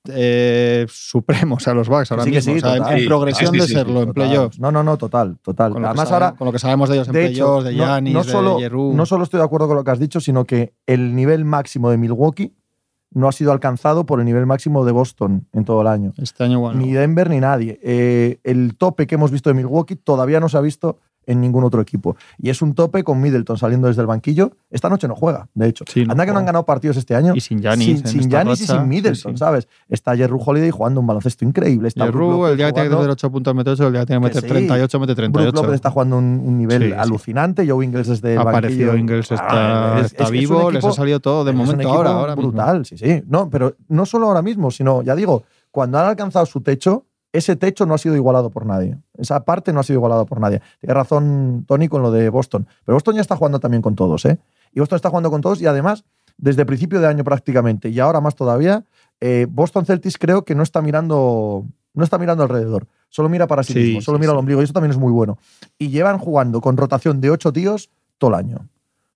[0.07, 2.53] eh, supremos a los Bucks ahora Sí mismo?
[2.53, 2.93] sí, o sea, en- total.
[2.93, 4.59] en Sí, progresión sí, de serlo, en playoffs.
[4.59, 5.71] No, no, no, total, total.
[5.73, 7.71] Con lo, Además, sabe- ahora, con lo que sabemos de ellos en de playoffs, de
[7.73, 8.93] no- Giannis, no, de solo, Giroud.
[8.93, 11.89] no solo estoy de acuerdo con lo que has dicho, sino que el nivel máximo
[11.89, 12.53] de Milwaukee
[13.15, 16.13] no ha sido alcanzado por el nivel máximo de Boston en todo el año.
[16.17, 16.79] Este año, bueno.
[16.79, 17.79] Ni Denver ni nadie.
[17.81, 21.63] Eh, el tope que hemos visto de Milwaukee todavía no se ha visto en ningún
[21.63, 22.15] otro equipo.
[22.37, 24.51] Y es un tope con Middleton saliendo desde el banquillo.
[24.69, 25.85] Esta noche no juega, de hecho.
[25.87, 27.33] Sí, no Anda que no han ganado partidos este año.
[27.35, 27.85] Y sin Giannis.
[28.01, 29.37] sin, sin Giannis y sin Middleton, Sí, sí.
[29.37, 29.67] ¿sabes?
[29.89, 31.87] Está Jerry Holiday jugando un baloncesto increíble.
[31.87, 34.01] Está Brook López el día que tiene que meter 8 puntos, mete 8, el día
[34.01, 34.53] que tiene que Que meter sí.
[34.55, 35.55] 38, mete Brook 38.
[35.61, 37.67] López está jugando un, un nivel alucinante.
[37.67, 38.95] Joe Ingles desde el banquillo.
[38.95, 39.45] Ingles, está,
[39.95, 42.35] Ah, es- es está que es vivo, les ha salido todo de momento ahora.
[42.35, 42.35] mismo.
[42.51, 43.23] brutal, sí, sí.
[43.27, 47.05] No, pero no solo ahora mismo, sino, ya digo, cuando han alcanzado su techo,
[47.37, 48.97] ese techo no ha sido igualado por nadie.
[49.17, 50.61] Esa parte no ha sido igualada por nadie.
[50.79, 52.67] Tiene razón Tony con lo de Boston.
[52.85, 54.39] Pero Boston ya está jugando también con todos, ¿eh?
[54.73, 56.05] Y Boston está jugando con todos y además,
[56.37, 58.83] desde principio de año prácticamente, y ahora más todavía,
[59.19, 61.65] eh, Boston Celtics creo que no está mirando.
[61.93, 64.39] No está mirando alrededor, solo mira para sí, Sí, mismo, solo sí, mira al sí.
[64.39, 65.37] ombligo y eso también es muy bueno.
[65.77, 68.67] Y llevan jugando con rotación de ocho tíos todo el año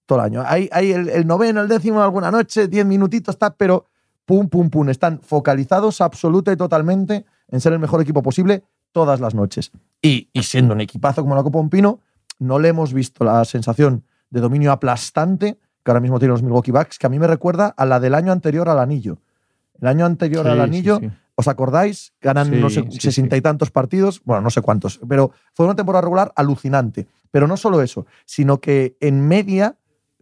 [0.10, 0.44] todo el año.
[0.46, 3.86] Hay, hay el, el noveno, el décimo alguna noche, diez minutitos, está, pero
[4.26, 4.90] pum, pum, pum.
[4.90, 9.72] Están focalizados absoluta y totalmente en ser el mejor equipo posible todas las noches.
[10.02, 12.00] Y, y siendo un equipazo como la Copa Un Pino,
[12.40, 16.72] no le hemos visto la sensación de dominio aplastante que ahora mismo tienen los Milwaukee
[16.72, 19.18] Bucks, que a mí me recuerda a la del año anterior al anillo.
[19.82, 21.10] El año anterior Sí, al anillo, sí.
[21.36, 22.14] ¿os acordáis?
[22.22, 26.02] Ganan no sé, sesenta y tantos partidos, bueno, no sé cuántos, pero fue una temporada
[26.02, 27.08] regular alucinante.
[27.32, 29.76] Pero no solo eso, sino que en media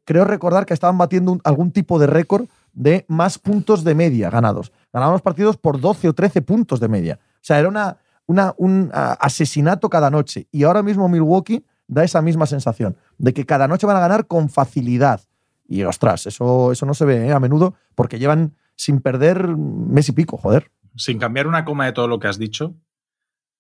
[0.06, 2.48] creo recordar que estaban batiendo un- algún tipo de récord
[2.78, 4.72] de más puntos de media ganados.
[4.94, 7.20] Ganaban los partidos por 12 o 13 puntos de media.
[7.22, 7.98] O sea, era una,
[8.28, 10.48] una- un asesinato cada noche.
[10.52, 14.28] Y ahora mismo Milwaukee da esa misma sensación de que cada noche van a ganar
[14.28, 15.22] con facilidad.
[15.68, 17.34] Y ostras, eso, eso no se ve ¿eh?
[17.34, 20.72] a menudo porque llevan sin perder mes y pico, joder.
[20.96, 22.76] sin cambiar una coma de todo lo que has dicho,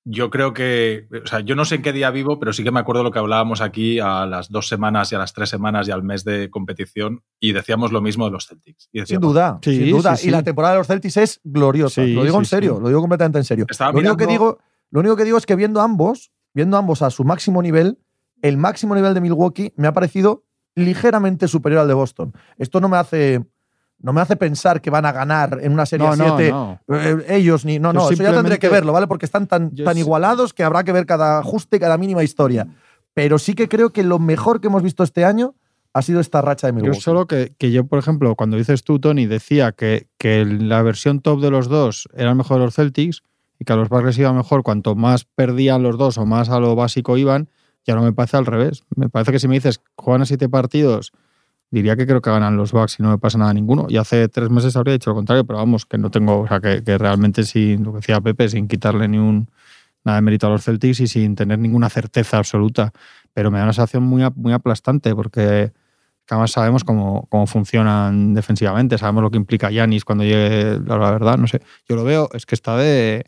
[0.09, 2.71] yo creo que, o sea, yo no sé en qué día vivo, pero sí que
[2.71, 5.87] me acuerdo lo que hablábamos aquí a las dos semanas y a las tres semanas
[5.87, 8.87] y al mes de competición y decíamos lo mismo de los Celtics.
[8.93, 10.15] Y Sin duda, Sí, sin duda.
[10.15, 10.27] sí, sí.
[10.29, 12.05] Y la temporada de los Celtics es gloriosa.
[12.05, 12.81] Sí, lo digo en serio, sí.
[12.83, 13.65] lo digo completamente en serio.
[13.69, 14.59] Estaba Lo único, que digo,
[14.91, 17.99] lo único que digo es que viendo ambos, viendo ambos a su máximo nivel,
[18.41, 20.45] el máximo nivel de Milwaukee me ha parecido
[20.75, 22.33] ligeramente superior al de Boston.
[22.57, 23.43] Esto no me hace,
[23.99, 26.79] no me hace pensar que van a ganar en una serie No, no, 7 no.
[26.89, 27.79] eh, ellos ni.
[27.79, 29.07] No, Yo no, eso ya tendré que verlo, ¿vale?
[29.07, 32.67] Porque están tan, Yo tan igualados que habrá que ver cada ajuste, cada mínima historia.
[33.13, 35.55] Pero sí que creo que lo mejor que hemos visto este año
[35.93, 37.01] ha sido esta racha de Yo Milwaukee.
[37.01, 41.21] solo que, que yo, por ejemplo, cuando dices tú, Tony, decía que, que la versión
[41.21, 43.23] top de los dos era mejor de los Celtics
[43.59, 46.59] y que a los les iba mejor cuanto más perdían los dos o más a
[46.59, 47.49] lo básico iban,
[47.83, 48.83] ya no me parece al revés.
[48.95, 51.11] Me parece que si me dices juegan a siete partidos,
[51.71, 53.87] diría que creo que ganan los Bucks y no me pasa nada ninguno.
[53.89, 56.59] Y hace tres meses habría dicho lo contrario, pero vamos, que no tengo, o sea,
[56.59, 59.49] que, que realmente sin, lo que decía Pepe, sin quitarle ni un
[60.03, 62.93] nada de mérito a los Celtics y sin tener ninguna certeza absoluta.
[63.33, 65.71] Pero me da una sensación muy, muy aplastante porque
[66.27, 70.97] que además sabemos cómo, cómo funcionan defensivamente, sabemos lo que implica Yanis cuando llegue la,
[70.97, 71.61] la verdad, no sé.
[71.87, 73.27] Yo lo veo, es que está de,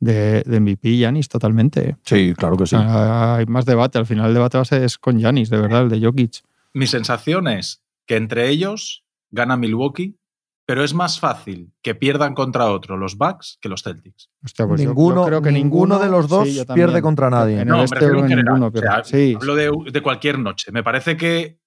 [0.00, 1.96] de, de MVP Yanis totalmente.
[2.04, 2.76] Sí, claro que sí.
[2.78, 3.96] Hay más debate.
[3.98, 6.42] Al final el debate va a ser es con Yanis, de verdad, el de Jokic.
[6.76, 10.18] Mi sensación es que entre ellos gana Milwaukee,
[10.66, 14.28] pero es más fácil que pierdan contra otro los Bucks que los Celtics.
[14.44, 17.60] Hostia, pues yo ninguno, creo que ninguno de los dos sí, pierde contra nadie.
[17.60, 18.44] En No, el me este refiero en general.
[18.56, 18.88] ninguno O pierde.
[18.88, 20.70] sea, sí, Hablo de, de cualquier noche.
[20.70, 21.58] Me parece que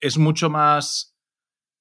[0.00, 1.16] es mucho más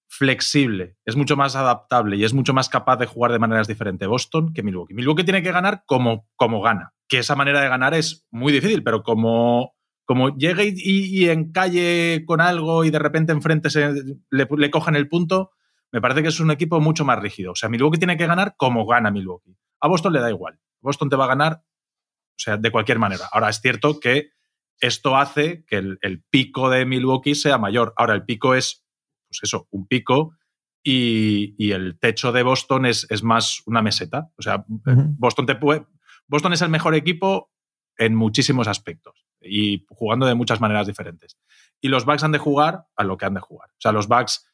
[0.10, 4.08] flexible, es mucho más adaptable y es mucho más capaz de jugar de maneras diferentes
[4.08, 4.96] Boston que Milwaukee.
[4.96, 8.82] Milwaukee tiene que ganar como, como gana, que esa manera de ganar es muy difícil,
[8.82, 9.75] pero como,
[10.06, 13.92] como llegue y, y- encalle con algo y de repente enfrente se,
[14.30, 15.52] le, le cojan el punto,
[15.92, 17.52] me parece que es un equipo mucho más rígido.
[17.52, 19.58] O sea, Milwaukee tiene que ganar como gana Milwaukee.
[19.80, 20.60] A Boston le da igual.
[20.82, 23.26] Boston te va a ganar, o sea, de cualquier manera.
[23.32, 24.30] Ahora es cierto que
[24.80, 27.94] esto hace que el, el pico de Milwaukee sea mayor.
[27.98, 28.86] Ahora el pico es,
[29.28, 30.36] pues eso, un pico
[30.84, 34.30] y, y el techo de Boston es, es más una meseta.
[34.38, 34.64] O sea.
[34.68, 35.86] Boston, te puede,
[36.28, 37.52] Boston es el mejor equipo
[37.98, 41.38] en muchísimos aspectos y jugando de muchas maneras diferentes.
[41.82, 43.70] Y los Bucks han de jugar a lo que han de jugar.
[43.70, 44.48] O sea, los Bucks,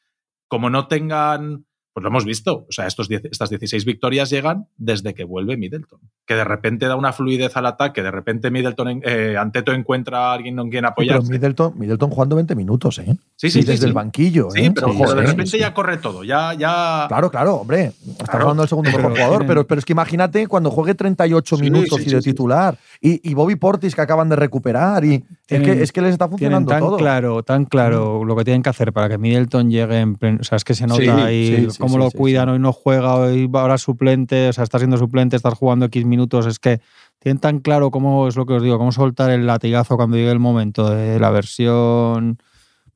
[0.48, 4.68] como no tengan, pues lo hemos visto, o sea, estos 10 estas 16 victorias llegan
[4.76, 9.02] desde que vuelve Middleton, que de repente da una fluidez al ataque, de repente Middleton,
[9.04, 11.32] eh, Anteto encuentra a alguien con quien Sí, pero apoyarse.
[11.32, 13.16] Middleton, Middleton jugando 20 minutos, ¿eh?
[13.42, 13.86] Sí, Y sí, sí, desde sí.
[13.88, 14.72] el banquillo, Sí, ¿eh?
[14.74, 15.58] pero, Sí, pero de repente sí.
[15.58, 17.06] ya corre todo, ya, ya...
[17.08, 17.92] Claro, claro, hombre.
[18.08, 18.42] Estás Claro.
[18.44, 21.98] hablando del segundo mejor jugador, pero, pero es que imagínate cuando juegue 38 Sí, minutos
[22.00, 22.30] sí, y de sí, sí.
[22.30, 22.78] titular.
[23.00, 25.04] Y, y Bobby Portis que acaban de recuperar.
[25.04, 26.96] Y es, que, es que les está funcionando tan todo.
[26.96, 30.38] claro, tan claro lo que tienen que hacer para que Middleton llegue en pleno.
[30.40, 32.46] O sea, es que se nota Sí, ahí sí, sí, cómo sí, lo sí, cuidan.
[32.48, 32.52] sí.
[32.52, 34.48] Hoy no juega, hoy va ahora suplente.
[34.48, 36.46] O sea, está siendo suplente, está jugando X minutos.
[36.46, 36.80] Es que
[37.18, 40.30] tienen tan claro cómo es lo que os digo, cómo soltar el latigazo cuando llegue
[40.30, 42.38] el momento de la versión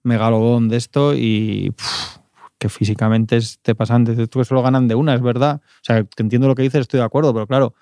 [0.07, 1.73] megalodón de esto y.
[1.77, 2.17] pff,
[2.59, 5.61] que físicamente es- te pasan, dices tú que solo ganan de una, es verdad.
[5.63, 7.75] O sea, que entiendo lo que dices, estoy de acuerdo, pero claro,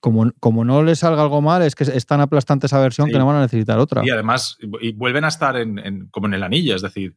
[0.00, 3.12] como, como no le salga algo mal, es que es tan aplastante esa versión Sí.
[3.12, 4.00] que no van a necesitar otra.
[4.02, 7.14] Y además, y vuelven a estar en, en- como en el anillo, es decir,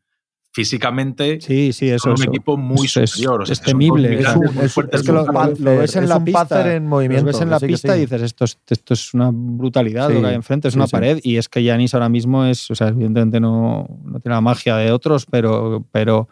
[0.51, 2.29] físicamente Sí, sí, eso son un eso.
[2.29, 3.43] equipo muy Es- es- superior.
[3.43, 6.17] o sea, es temible, es es- es que lo, lo- lo ves en es la
[6.17, 6.75] un pista.
[6.75, 7.97] En movimiento, Los ves en la sí, pista sí.
[7.99, 10.87] y dices, esto es, esto es una brutalidad lo que hay enfrente, es sí, una
[10.87, 10.91] sí.
[10.91, 11.19] pared.
[11.23, 14.75] Y es que Yanis ahora mismo es, o sea, evidentemente no, no tiene la magia
[14.77, 16.27] de otros, pero, pero,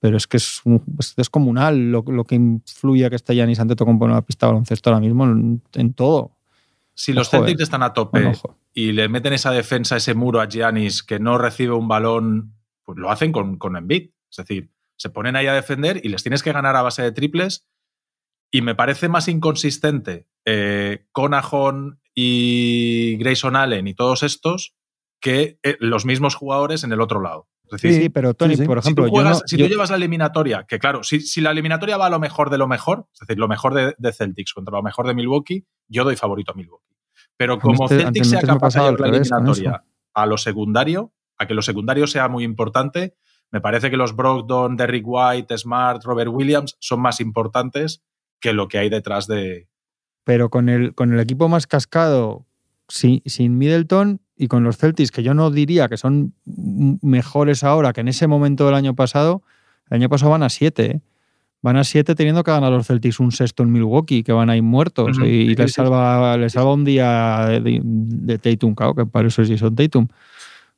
[0.00, 3.60] pero es que es, un- es descomunal lo, lo que influye a que esté Yanis
[3.60, 6.36] ante todo en la pista de baloncesto ahora mismo en, en todo.
[6.94, 7.30] Si los eh.
[7.38, 8.32] Celtics están a tope
[8.74, 12.52] y le meten esa defensa, ese muro a Giannis que no recibe un balón,
[12.94, 14.10] pues lo hacen con, con Embiid.
[14.30, 17.12] Es decir, se ponen ahí a defender y les tienes que ganar a base de
[17.12, 17.66] triples.
[18.52, 21.06] Y me parece más inconsistente eh,
[22.14, 24.74] y Grayson Allen y todos estos
[25.20, 27.48] que eh, los mismos jugadores en el otro lado.
[27.64, 28.66] Es decir, Sí, pero Tony, sí, sí.
[28.66, 31.04] por ejemplo, si tú, yo juegas- no- si yo- tú llevas la eliminatoria, que claro,
[31.04, 33.74] si, si la eliminatoria va a lo mejor de lo mejor, es decir, lo mejor
[33.74, 36.96] de, de Celtics contra lo mejor de Milwaukee, yo doy favorito a Milwaukee.
[37.36, 39.84] Pero como este- Celtics sea capaz de llevar la eliminatoria
[40.14, 43.14] a lo secundario, a que lo secundario sea muy importante,
[43.50, 48.02] me parece que los Brogdon, Derrick White, Smart, Robert Williams son más importantes
[48.40, 49.66] que lo que hay detrás de.
[50.22, 52.46] pero con el, con el equipo más cascado,
[52.88, 57.94] sin, sin Middleton y con los Celtics, que yo no diría que son mejores ahora
[57.94, 59.42] que en ese momento del año pasado,
[59.88, 61.00] el año pasado van a siete.
[61.62, 64.62] Van a siete teniendo que ganar los Celtics un sexto en Milwaukee, que van ahí
[64.62, 65.18] muertos.
[65.18, 69.58] Y, les, salva, les salva un día de, de Tatum, claro, que para eso sí
[69.58, 70.08] son Tatum.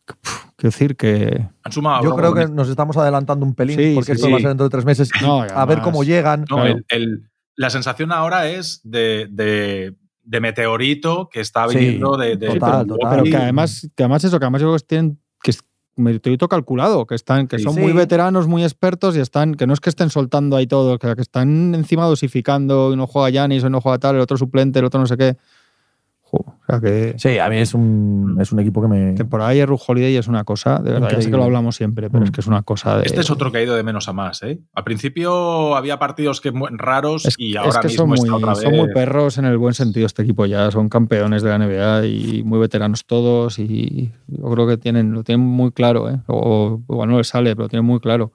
[0.05, 1.49] Quiero decir que.
[1.65, 2.03] Han sumado.
[2.05, 4.33] Yo creo que nos estamos adelantando un pelín, Sí, porque sí, esto sí.
[4.33, 5.11] va a ser dentro de tres meses.
[5.21, 6.45] No, a ver cómo llegan.
[6.51, 6.71] No, Claro.
[6.71, 9.95] el- el- la sensación ahora es de, de-
[10.25, 13.11] de meteorito que está Sí, viniendo de, de- total, total.
[13.11, 15.65] Pero que además, que además eso, que además yo creo que tienen que es
[15.97, 17.81] meteorito calculado, que están, que Sí, son sí.
[17.81, 21.15] muy veteranos, muy expertos y están, que no es que estén soltando ahí todo, que,
[21.17, 24.79] que están encima dosificando y no juega Yanis o no juega tal, el otro suplente,
[24.79, 25.37] el otro no sé qué.
[26.35, 29.15] O sea que, Sí, a mí es un, es un equipo que me.
[29.15, 31.77] que por ahí Ru Holiday es una cosa, de verdad, ya sé que lo hablamos
[31.77, 32.25] siempre, pero Mm.
[32.25, 33.03] es que es una cosa de.
[33.05, 34.43] Este es otro que ha ido de menos a más.
[34.43, 34.59] ¿eh?
[34.75, 38.35] Al principio había partidos que raros Es, y es ahora que mismo son muy, está
[38.37, 38.63] otra vez.
[38.63, 42.07] son muy perros en el buen sentido este equipo ya, son campeones de la NBA
[42.07, 46.21] y muy veteranos todos y yo creo que tienen, lo tienen muy claro, ¿eh?
[46.29, 48.33] o igual no les sale, pero lo tienen muy claro.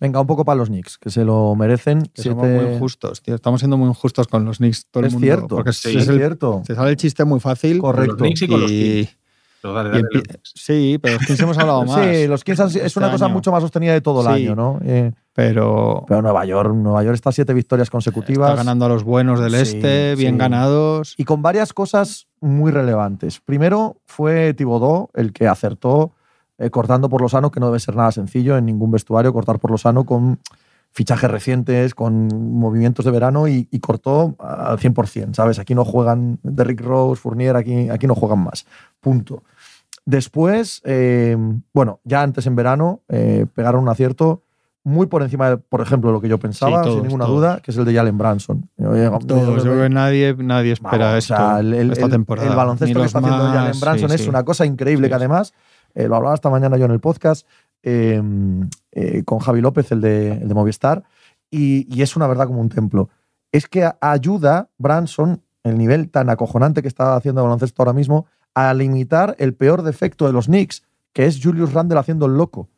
[0.00, 2.00] Venga, un poco para los Knicks, que se lo merecen.
[2.02, 3.34] Que Siete- somos muy injustos, tío.
[3.34, 5.26] Estamos siendo muy injustos con los Knicks, todo el Es mundo.
[5.26, 6.62] cierto, Porque Sí, es el- cierto.
[6.66, 7.78] se sale el chiste muy fácil.
[7.78, 8.12] Con Correcto.
[8.14, 9.16] los Knicks y con los y- Kings.
[9.62, 10.52] Pero dale, dale, Knicks.
[10.54, 12.00] sí, pero los Kings hemos hablado más.
[12.16, 13.34] Sí, los Kings han- es este una cosa año.
[13.34, 14.42] mucho más sostenida de todo el Sí.
[14.46, 14.78] año, ¿no?
[14.82, 18.50] Eh, Pero pero Nueva York, Nueva York está siete victorias consecutivas.
[18.50, 20.38] está ganando a los buenos del Sí, este, bien sí.
[20.38, 21.14] ganados.
[21.18, 23.40] Y con varias cosas muy relevantes.
[23.40, 26.12] Primero fue Tibodó el que acertó
[26.60, 29.58] eh, cortando por lo sano, que no debe ser nada sencillo en ningún vestuario, cortar
[29.58, 30.38] por lo sano con
[30.92, 35.58] fichajes recientes, con movimientos de verano y, y cortó al 100%, ¿sabes?
[35.58, 38.66] Aquí no juegan Derrick Rose, Fournier, aquí, aquí no juegan más.
[39.00, 39.42] Punto.
[40.06, 41.36] Después, eh,
[41.72, 44.42] bueno, ya antes en verano eh, pegaron un acierto
[44.82, 47.36] muy por encima de, por ejemplo, lo que yo pensaba, Sí, todos, sin ninguna todos.
[47.38, 48.68] duda, que es el de Jalen Branson.
[48.78, 51.92] Yo- yo- Todos, yo creo que nadie, nadie espera Vamos, esto o sea, el, el-
[51.92, 52.48] esta temporada.
[52.48, 54.28] el baloncesto que está haciendo Jalen Branson sí, es sí.
[54.28, 55.52] una cosa increíble que además,
[55.94, 57.46] eh, lo hablaba esta mañana yo en el podcast
[57.82, 58.22] eh,
[58.92, 61.04] eh, con Javi López, el de, Movistar,
[61.50, 63.08] y, es una verdad como un templo.
[63.52, 68.26] Es que ayuda Branson, el nivel tan acojonante que está haciendo el baloncesto ahora mismo,
[68.54, 70.82] a limitar el peor defecto de los Knicks,
[71.12, 72.68] que es Julius Randle haciendo el loco.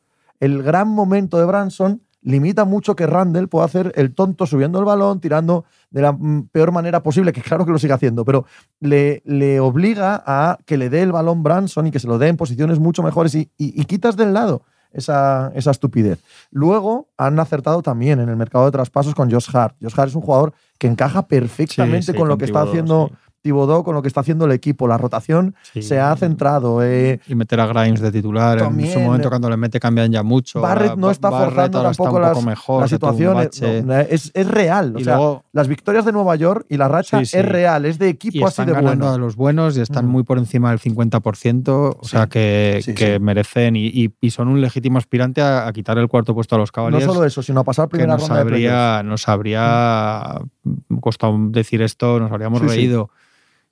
[0.41, 4.85] El gran momento de Branson limita mucho que Randle pueda hacer el tonto subiendo el
[4.85, 8.45] balón, tirando de la mm, peor manera posible, que claro que lo sigue haciendo, pero
[8.81, 12.29] le, le obliga a que le dé el balón Branson y que se lo dé
[12.29, 14.63] en posiciones mucho mejores y, y- y quitas del lado
[14.93, 16.21] esa, esa estupidez.
[16.51, 19.75] Luego han acertado también en el mercado de traspasos con Josh Hart.
[19.83, 23.09] Josh Hart es un jugador que encaja perfectamente Sí, sí, con lo que está haciendo
[23.11, 23.17] sí.
[23.43, 24.87] Thibodeau, con lo que está haciendo el equipo.
[24.89, 25.83] La rotación Sí.
[25.83, 26.83] se ha centrado.
[26.83, 28.59] eh, Y meter a Grimes de titular.
[28.59, 30.61] También, en su momento, eh, cuando le mete, cambian ya mucho.
[30.61, 33.45] Barrett no está Barrett forzando está tampoco un las, mejor, situaciones.
[33.47, 33.83] bache.
[33.83, 34.95] No, es, es real.
[34.97, 37.37] O Y sea, luego- las victorias de Nueva York y la racha Sí, sí.
[37.39, 39.15] es real, es de equipo y así están de ganando bueno.
[39.15, 40.11] a los buenos y están Mm.
[40.11, 44.61] muy por encima del 50%, o sea que, que merecen y, y- y son un
[44.61, 47.05] legítimo aspirante a, a quitar el cuarto puesto a los No Cavaliers.
[47.05, 50.41] solo eso, sino a pasar que primera nos ronda de habría, nos habría
[51.01, 53.11] costado decir esto, nos habríamos reído.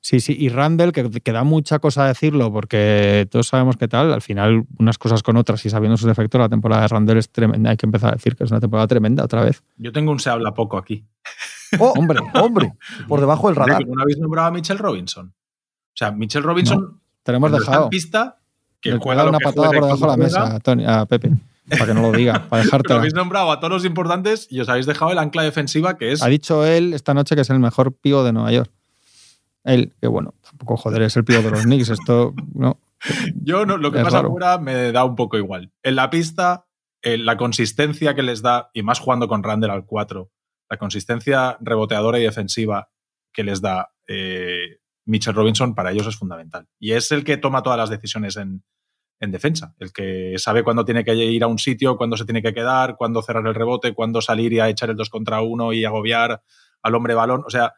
[0.02, 4.12] Sí, sí, y Randall, que, que da mucha cosa decirlo, porque todos sabemos qué tal,
[4.14, 7.28] al final unas cosas con otras y sabiendo sus defectos, la temporada de Randall es
[7.30, 7.70] tremenda.
[7.70, 9.62] Hay que empezar a decir que es una temporada tremenda otra vez.
[9.76, 11.04] Yo tengo un se habla poco aquí.
[11.78, 12.18] ¡Oh, Hombre.
[12.34, 12.72] hombre!
[13.06, 13.86] Por debajo del radar.
[13.86, 15.26] ¿No habéis nombrado a Mitchell Robinson?
[15.28, 17.84] O sea, Mitchell Robinson Te lo hemos cuando está dejado.
[17.86, 18.38] en pista,
[18.80, 21.04] que Le juega una que patada por debajo de la mesa juega, a, Tony- a
[21.04, 21.30] Pepe,
[21.68, 22.98] para que no lo diga, para Pero dejártela.
[23.00, 26.22] habéis nombrado a todos los importantes y os habéis dejado el ancla defensiva que es
[26.22, 28.70] Ha dicho él esta noche que es el mejor pío de Nueva York.
[29.64, 31.90] Él, que bueno, tampoco joder, es el pío de los Knicks.
[31.90, 32.80] Esto, no.
[33.42, 34.30] Yo no, lo que Es pasa raro.
[34.30, 35.72] fuera me da un poco igual.
[35.82, 36.66] En la pista,
[37.02, 40.30] eh, la consistencia que les da, y más jugando con Randall al 4,
[40.68, 42.90] la consistencia reboteadora y defensiva
[43.32, 46.68] que les da eh, Mitchell Robinson para ellos es fundamental.
[46.78, 48.62] Y es el que toma todas las decisiones en,
[49.18, 52.42] en defensa, el que sabe cuándo tiene que ir a un sitio, cuándo se tiene
[52.42, 55.72] que quedar, cuándo cerrar el rebote, cuándo salir y a echar el 2 contra 1
[55.72, 56.42] y agobiar
[56.82, 57.42] al hombre balón.
[57.46, 57.74] O sea,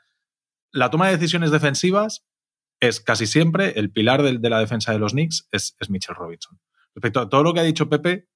[0.72, 2.24] la toma de decisiones defensivas
[2.80, 6.58] es casi siempre el pilar de, la defensa de los Knicks es, es Mitchell Robinson.
[6.94, 8.26] Respecto a todo lo que ha dicho Pepe,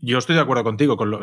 [0.00, 0.96] yo estoy de acuerdo contigo.
[0.96, 1.18] Con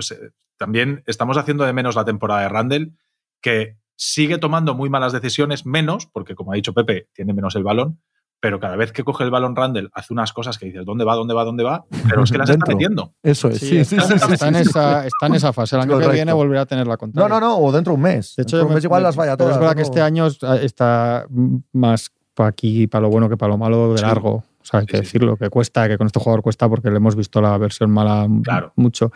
[0.57, 2.97] también estamos haciendo de menos la temporada de Randall,
[3.41, 7.63] que sigue tomando muy malas decisiones, menos, porque como ha dicho Pepe, tiene menos el
[7.63, 8.01] balón,
[8.41, 11.15] pero cada vez que coge el balón Randall hace unas cosas que dices, ¿dónde va,
[11.15, 11.85] dónde va, dónde va?
[12.09, 13.13] Pero es que las está metiendo.
[13.23, 13.59] Eso es.
[13.59, 14.69] Sí, sí, está, sí, sí, está en sí, sí.
[14.71, 15.75] esa, está en esa fase.
[15.75, 16.09] El año Correcto.
[16.11, 17.29] que viene volverá a tener la No, contraria.
[17.29, 18.35] no, no, o dentro de un mes.
[18.35, 19.53] De hecho, dentro un me- mes igual me- las vaya todas.
[19.53, 19.75] es verdad ¿no?
[19.77, 21.25] que este año está
[21.71, 24.03] más para aquí, para lo bueno que para lo malo de Sí.
[24.05, 24.31] largo.
[24.37, 25.03] O sea, hay Sí, que sí.
[25.03, 28.27] decirlo, que cuesta, que con este jugador cuesta porque le hemos visto la versión mala
[28.43, 28.73] Claro.
[28.75, 29.11] mucho.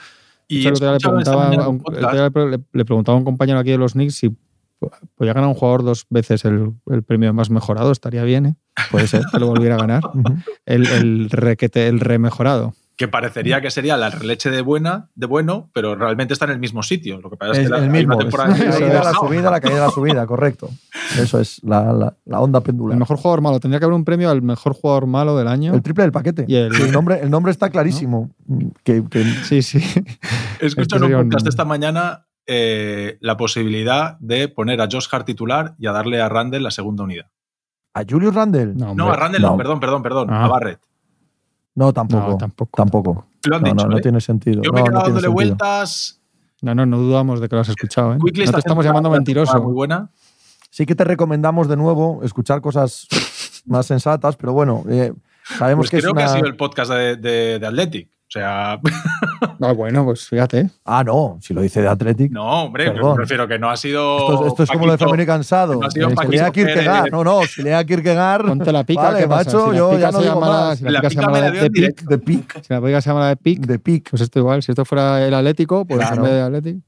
[0.47, 1.49] Y le preguntaba,
[2.71, 4.36] le preguntaba a un compañero aquí de los Knicks si
[5.15, 8.55] podía ganar un jugador dos veces el, el premio más mejorado, estaría bien, ¿eh?
[8.91, 10.03] Puede ser que lo volviera a ganar.
[10.65, 12.73] El, el requete, el remejorado.
[12.97, 16.59] que parecería que sería la leche de buena, de bueno, pero realmente está en el
[16.59, 17.21] mismo sitio.
[17.21, 18.19] Lo que pasa es, Es que la, el mismo.
[18.19, 19.28] es la caída, la bajado.
[19.28, 20.69] subida, la caída, la subida, correcto.
[21.19, 22.93] Eso es la, la- la onda pendular.
[22.95, 23.59] El mejor jugador malo.
[23.59, 25.73] Tendría que haber un premio al mejor jugador malo del año.
[25.73, 26.45] El triple del paquete.
[26.47, 28.32] Y el- Sí, el nombre, el nombre está clarísimo.
[28.84, 29.78] Que, que- Sí, sí.
[30.59, 35.08] He escuchado Este en un- podcast esta mañana eh, la posibilidad de poner a Josh
[35.12, 37.28] Hart titular y a darle a Randall la segunda unidad.
[37.93, 38.68] ¿A Julius Randle?
[38.76, 39.16] No, No, No, a.
[39.16, 39.58] Randall no, no.
[39.58, 40.46] perdón, perdón, perdón, Ah.
[40.46, 40.80] a Barrett.
[41.93, 42.30] tampoco.
[42.30, 42.78] No, tampoco.
[42.78, 43.28] Tampoco.
[43.46, 44.02] Lo han No, dicho, no, no ¿eh?
[44.02, 44.62] tiene sentido.
[44.64, 45.34] Yo No, me he no quedado dándole sentido.
[45.34, 46.22] vueltas.
[46.62, 48.14] No, no, no dudamos de que lo has escuchado.
[48.14, 48.18] ¿eh?
[48.20, 49.62] No te estamos llamando mentiroso.
[49.62, 50.10] Muy buena.
[50.70, 53.08] Sí que te recomendamos de nuevo escuchar cosas
[53.66, 55.14] más sensatas, pero bueno, eh,
[55.58, 56.22] sabemos Pues que es creo una...
[56.22, 58.10] que ha sido el podcast de, de, de Athletic.
[58.28, 58.80] O sea,
[59.61, 60.69] Ah, bueno, pues fíjate.
[60.84, 62.32] Ah, no, si lo dice de Athletic.
[62.32, 63.13] no, hombre, Perdón.
[63.15, 64.17] me refiero que no ha sido.
[64.17, 64.97] Esto, esto es como lo de.
[64.97, 65.80] Fermín Cansado.
[65.80, 67.11] no ha sido Eh, si Paquito lea Kierkegaard.
[67.11, 68.47] No, no, si lea Kierkegaard.
[68.47, 69.01] Ponte la pica.
[69.03, 70.78] Vale, macho, Si la yo pica ya no se digo más.
[70.80, 72.01] Si la, La pica se pica llama me la la dio de pic.
[72.03, 72.61] De pic.
[72.61, 74.09] si la pica se llama la de pic, De pic.
[74.09, 74.63] pues esto igual.
[74.63, 76.15] Si esto fuera el Atlético, pues Claro.
[76.17, 76.80] en vez de Atlético.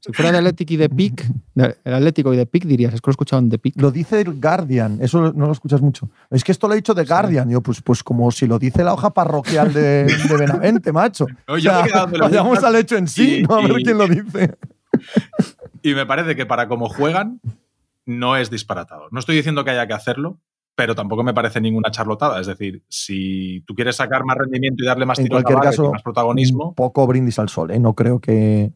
[0.00, 1.26] Si fuera de Atlético y de pic,
[1.56, 3.80] el Atlético y de pic dirías, es que lo he escuchado en de pic.
[3.80, 6.10] Lo dice el Guardian, eso no lo escuchas mucho.
[6.30, 7.48] Es que esto lo ha dicho The Guardian.
[7.50, 11.26] Yo, pues, pues como si lo dice la hoja parroquial de, de Benavente, macho.
[11.46, 11.70] No, yo
[12.18, 14.56] vayamos al hecho en sí, y- no a ver y- quién lo dice.
[15.82, 17.40] Y me parece que para cómo juegan,
[18.06, 19.08] no es disparatado.
[19.10, 20.38] No estoy diciendo que haya que hacerlo,
[20.74, 22.40] pero tampoco me parece ninguna charlotada.
[22.40, 25.92] Es decir, si tú quieres sacar más rendimiento y darle más En cualquier caso, y
[25.92, 27.78] más protagonismo, Un poco brindis al sol, ¿eh?
[27.78, 28.72] No creo que,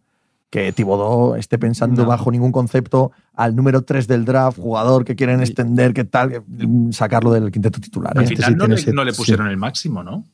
[0.51, 2.09] que Tibodó esté pensando No.
[2.09, 6.91] bajo ningún concepto al número 3 del draft, jugador que quieren extender, que tal, mm,
[6.93, 8.13] sacarlo del quinteto titular.
[8.17, 8.25] Al ¿eh?
[8.25, 9.17] Este final sí no, le, siete, no le sí.
[9.19, 10.25] pusieron el máximo, ¿no?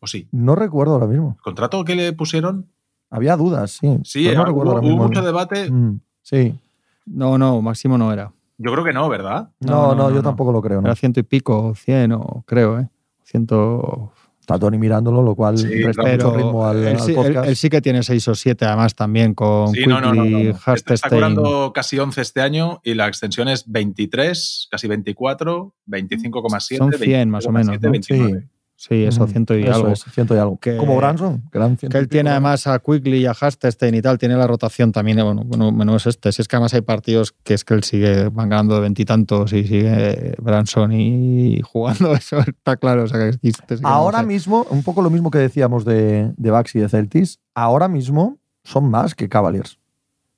[0.00, 0.28] ¿O sí?
[0.32, 1.34] No recuerdo ahora mismo.
[1.38, 2.66] ¿El contrato que le pusieron?
[3.10, 3.98] Había dudas, sí.
[4.04, 5.02] Sí, no hubo, recuerdo ahora hubo mismo.
[5.04, 5.70] mucho debate.
[5.70, 6.58] Mm, sí.
[7.06, 8.32] No, no, máximo no era.
[8.58, 9.50] Yo creo que no, ¿verdad?
[9.60, 10.22] No, No, no, no, yo no.
[10.22, 10.80] tampoco lo creo.
[10.80, 10.86] ¿no?
[10.88, 12.88] Era ciento y pico, cien o creo, ¿eh?
[13.24, 14.12] Ciento.
[14.40, 17.48] Está Tony mirándolo, lo cual Sí, resta mucho ritmo al, él, al sí, él- podcast.
[17.48, 20.38] él sí que tiene seis o siete, además, también con Sí, Quickly, no, no, no.
[20.74, 26.76] Está, está cobrando casi 11 este año y la extensión es 23, casi 24, 25,7.
[26.78, 28.48] Son 100 más o menos, 25,7, ¿no?
[28.78, 28.86] 29.
[28.90, 29.88] Sí, eso, ciento y eso algo.
[29.88, 30.56] es, ciento y algo.
[30.58, 34.36] Que- Como Branson, que él tiene además a Quickly y a Hartenstein y tal, tiene
[34.36, 36.30] la rotación también, eh, bueno, bueno, menos este.
[36.30, 39.52] Si es que además hay partidos que es que él sigue, van ganando de veintitantos
[39.52, 43.04] y, sigue Branson y jugando, eso está claro.
[43.04, 43.38] O sea, que
[43.82, 47.88] Ahora mismo, un poco lo mismo que decíamos de, de Bucks y de Celtics, ahora
[47.88, 49.78] mismo son más que Cavaliers.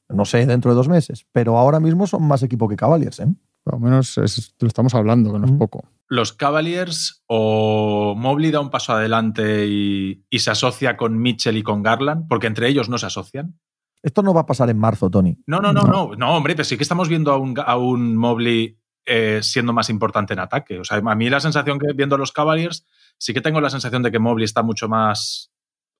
[0.08, 3.20] No sé dentro de dos meses, pero ahora mismo son más equipo que Cavaliers.
[3.20, 3.26] ¿eh?
[3.62, 5.58] Por lo menos es- lo estamos hablando, que no es Mm.
[5.58, 5.84] poco.
[6.10, 11.62] Los Cavaliers o Mobley da un paso adelante y, y se asocia con Mitchell y
[11.62, 13.58] con Garland, porque entre ellos no se asocian.
[14.02, 15.38] Esto no va a pasar en marzo, Tony.
[15.46, 18.16] No, no, no, no, no, hombre, pero sí que estamos viendo a un, a un
[18.16, 20.80] Mobley eh, siendo más importante en ataque.
[20.80, 22.84] O sea, a mí la sensación que viendo a los Cavaliers,
[23.16, 25.52] sí que tengo la sensación de que Mobley está mucho más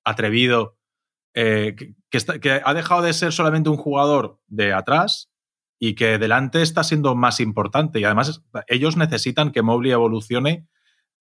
[0.03, 0.77] atrevido,
[1.35, 5.30] eh, que, que está- que ha dejado de ser solamente un jugador de atrás
[5.83, 7.99] y que delante está siendo más importante.
[7.99, 10.67] Y además ellos necesitan que Mobley evolucione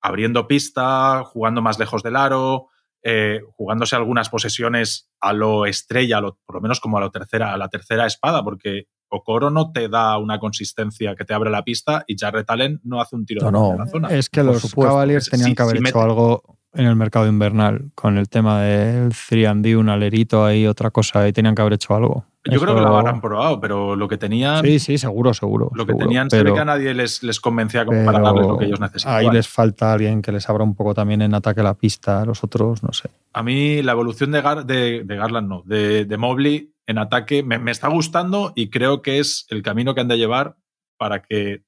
[0.02, 2.68] abriendo pista, jugando más lejos del aro,
[3.02, 7.10] eh, jugándose algunas posesiones a lo estrella, a lo- por lo menos como a, lo
[7.10, 11.50] tercera, a la tercera espada, porque Okoro no te da una consistencia que te abre
[11.50, 13.78] la pista y Jarrett Allen no hace un tiro No, de no.
[13.78, 14.08] la zona.
[14.08, 14.92] Es que Por los supuesto.
[14.92, 16.04] Cavaliers Sí, tenían que haber sí hecho mete.
[16.10, 21.26] algo en el mercado invernal con el tema del 3D, un alerito ahí, otra cosa,
[21.26, 22.26] y tenían que haber hecho algo.
[22.44, 25.70] Yo creo que lo habrán probado, pero lo que tenían, Sí, sí, seguro, seguro.
[25.74, 28.46] lo que seguro, tenían se ve que a nadie les, les convencía como para darles
[28.46, 29.14] lo que ellos necesitan.
[29.14, 32.42] Ahí les falta alguien que les abra un poco también en ataque la pista, los
[32.42, 33.10] otros, no sé.
[33.34, 37.42] A mí la evolución de, Gar- de, de Garland, no, de, de Mobley en ataque
[37.42, 40.56] me, me está gustando y creo que es el camino que han de llevar
[40.96, 41.62] para que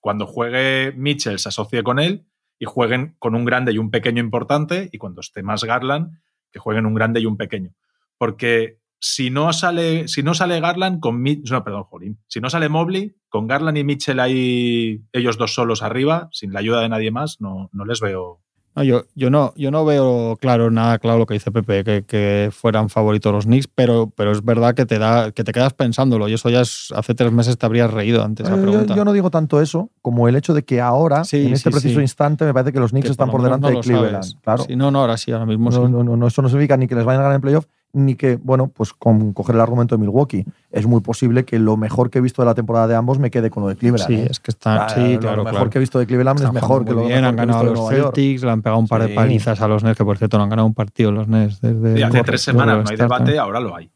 [0.00, 2.26] cuando juegue Mitchell se asocie con él
[2.58, 6.18] y jueguen con un grande y un pequeño importante y cuando esté más Garland
[6.52, 7.70] que jueguen un grande y un pequeño.
[8.18, 12.48] Porque si no sale, si no sale Garland con Mitchell, no, perdón, Jolín, si no
[12.48, 16.88] sale Mobley, con Garland y Mitchell ahí ellos dos solos arriba, sin la ayuda de
[16.88, 18.38] nadie más, no, no les veo.
[18.76, 22.04] No, yo, yo, no, yo no veo claro, nada claro lo que dice Pepe, que,
[22.06, 25.74] que fueran favoritos los Knicks, pero, pero es verdad que te da, que te quedas
[25.74, 28.62] pensándolo, y eso ya es, hace tres meses te habrías reído ante esa Eh, yo,
[28.62, 28.94] pregunta.
[28.94, 31.72] yo no digo tanto eso como el hecho de que ahora, Sí, en este sí,
[31.72, 32.02] preciso sí.
[32.02, 34.40] instante, me parece que los Knicks Que están por delante no de Cleveland.
[34.42, 34.62] Claro.
[34.64, 35.92] Sí, no, no, ahora sí, ahora mismo No, sí.
[35.92, 38.14] no, no, no, eso no significa ni que les vayan a ganar en playoff, ni
[38.14, 40.44] que, bueno, pues con coger el argumento de Milwaukee.
[40.70, 43.30] Es muy posible que lo mejor que he visto de la temporada de ambos me
[43.30, 44.06] quede con lo de Cleveland.
[44.08, 44.28] Sí, ¿eh?
[44.30, 45.70] es que están, Ah, sí, lo claro, mejor claro.
[45.70, 47.46] que he visto de Cleveland es Están mejor que lo bien, mejor han que he
[47.46, 48.14] ganado visto a de los Nueva York.
[48.16, 49.08] Celtics, le han pegado un par Sí.
[49.08, 51.60] de palizas a los Nets, que por cierto no han ganado un partido los Nets
[51.60, 53.38] desde Y hace tres semanas no hay debate, ¿eh?
[53.38, 53.86] ahora lo hay.
[53.86, 53.90] O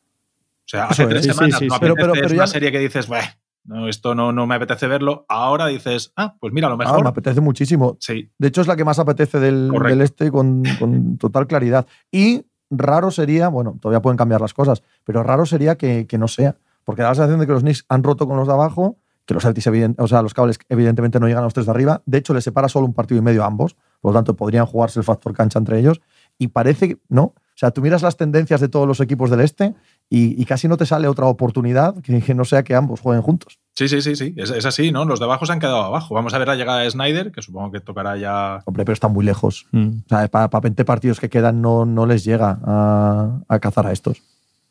[0.69, 1.09] sea, hace es.
[1.09, 1.79] tres Sí, sí, semanas sí, no sí.
[1.81, 3.23] Pero- apetece, pero- pero es ya- una serie que dices, "Bueh,
[3.65, 5.25] no, esto no, no me apetece verlo.
[5.29, 7.03] Ahora dices, ah, pues mira, a lo Ah, mejor.
[7.03, 7.97] me apetece muchísimo.
[7.99, 9.71] sí, De hecho, es la que más apetece del,
[10.03, 11.87] este con, con total claridad.
[12.13, 16.29] Y raro sería, bueno, todavía pueden cambiar las cosas, pero raro sería que, que no
[16.29, 16.57] sea.
[16.85, 18.97] Porque da la sensación de que los Knicks han roto con los de abajo,
[19.27, 22.01] que los Celtics, o sea, los cables evidentemente no llegan a los tres de arriba.
[22.07, 23.77] De hecho, les separa solo un partido y medio a ambos.
[24.01, 26.01] Por lo tanto, podrían jugarse el factor cancha entre ellos.
[26.39, 27.23] Y parece que, ¿no?
[27.23, 29.75] O sea, tú miras las tendencias de todos los equipos del este
[30.09, 33.23] y, y casi no te sale otra oportunidad que, que no sea que ambos jueguen
[33.23, 33.59] juntos.
[33.75, 34.35] sí, sí, sí, sí.
[34.37, 35.05] Es, es así, ¿no?
[35.05, 36.15] Los de abajo se han quedado abajo.
[36.15, 38.63] Vamos a ver la llegada de Snyder, que supongo que tocará ya.
[38.67, 39.67] Hombre, pero están muy lejos.
[39.73, 39.89] Mm.
[40.05, 43.93] O sea, para, 20 partidos que quedan no, no les llega a, a cazar a
[43.93, 44.23] estos.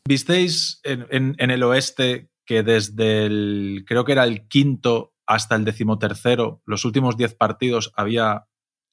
[0.06, 5.56] ¿Visteis en, en- en el oeste que desde el, creo que era el quinto hasta
[5.56, 8.46] el decimotercero, los últimos 10 partidos había,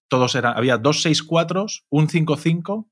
[0.08, 2.88] todos eran, había dos 6-4, un 5-5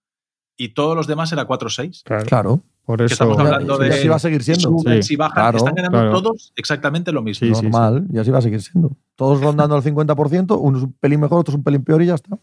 [0.63, 2.03] y todos los demás era 4-6?
[2.03, 2.25] Claro.
[2.25, 2.59] Claro.
[2.85, 3.13] Por eso.
[3.13, 4.63] estamos hablando y de así va a seguir siendo.
[4.63, 6.21] suben Sí, y bajan, claro, están ganando claro.
[6.21, 7.47] todos exactamente lo mismo.
[7.47, 8.97] Sí, sí, normal, y así va a seguir siendo.
[9.15, 12.37] Todos rondando al 50%, unos un pelín mejor, otros un pelín peor y ya está.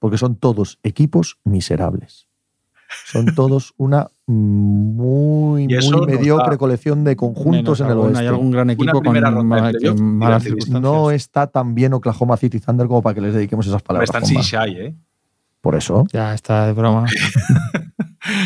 [0.00, 2.26] Porque son todos equipos miserables.
[3.06, 8.18] Son todos una muy, Y muy mediocre colección de conjuntos en el oeste.
[8.20, 10.44] Hay algún gran equipo con ma- que y malas.
[10.68, 14.08] No está tan bien Oklahoma City Thunder como para que les dediquemos esas Pero palabras.
[14.10, 14.94] están sin shy, ¿eh?
[15.66, 16.04] Por eso.
[16.12, 17.06] Ya está de broma.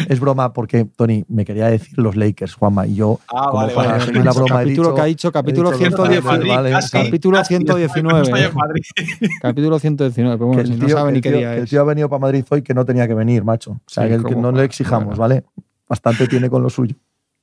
[0.09, 3.75] Es broma porque, Tony, me quería decir los Lakers, Juanma, y yo, Ah, como vale,
[3.75, 4.13] para vale.
[4.13, 6.23] broma, he capítulo dicho- que ha dicho, capítulo he dicho los 119.
[6.23, 9.29] Madrid, vale, casi, capítulo casi, 119, no estoy eh.
[9.41, 11.57] Capítulo 119, pero que el tío, no sabe que ni el qué tío- día que
[11.59, 11.71] el es.
[11.71, 13.71] tío ha venido para Madrid hoy que no tenía que venir, macho.
[13.73, 15.17] O sea, Sí, que, el que como no le exijamos.
[15.19, 15.45] ¿vale?
[15.89, 16.97] Bastante tiene con lo suyo.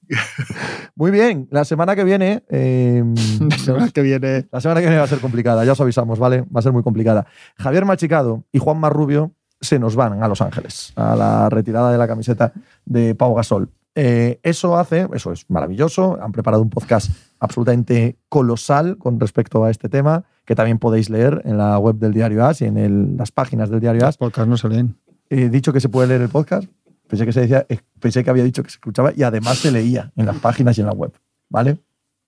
[0.95, 2.43] Muy bien, la semana que viene.
[2.49, 3.03] eh,
[3.49, 4.45] La semana que viene.
[4.51, 6.41] la semana que viene va a ser complicada, ya os avisamos, ¿vale?
[6.41, 7.25] Va a ser muy complicada.
[7.57, 11.97] Javier Machicado y Juan Marrubio se nos van a Los Ángeles, a la retirada de
[11.97, 12.53] la camiseta
[12.85, 13.69] de Pau Gasol.
[13.95, 16.19] Eh, eso hace, eso es maravilloso.
[16.21, 21.41] Han preparado un podcast absolutamente colosal con respecto a este tema, que también podéis leer
[21.45, 24.17] en la web del Diario As y en el- las páginas del Diario Los As.
[24.17, 24.95] podcasts no se leen.
[25.29, 26.69] He dicho que se puede leer el podcast.
[27.07, 29.71] Pensé que se decía, eh, pensé que había dicho que se escuchaba y además se
[29.71, 31.11] leía en las páginas y en la web.
[31.49, 31.79] ¿Vale?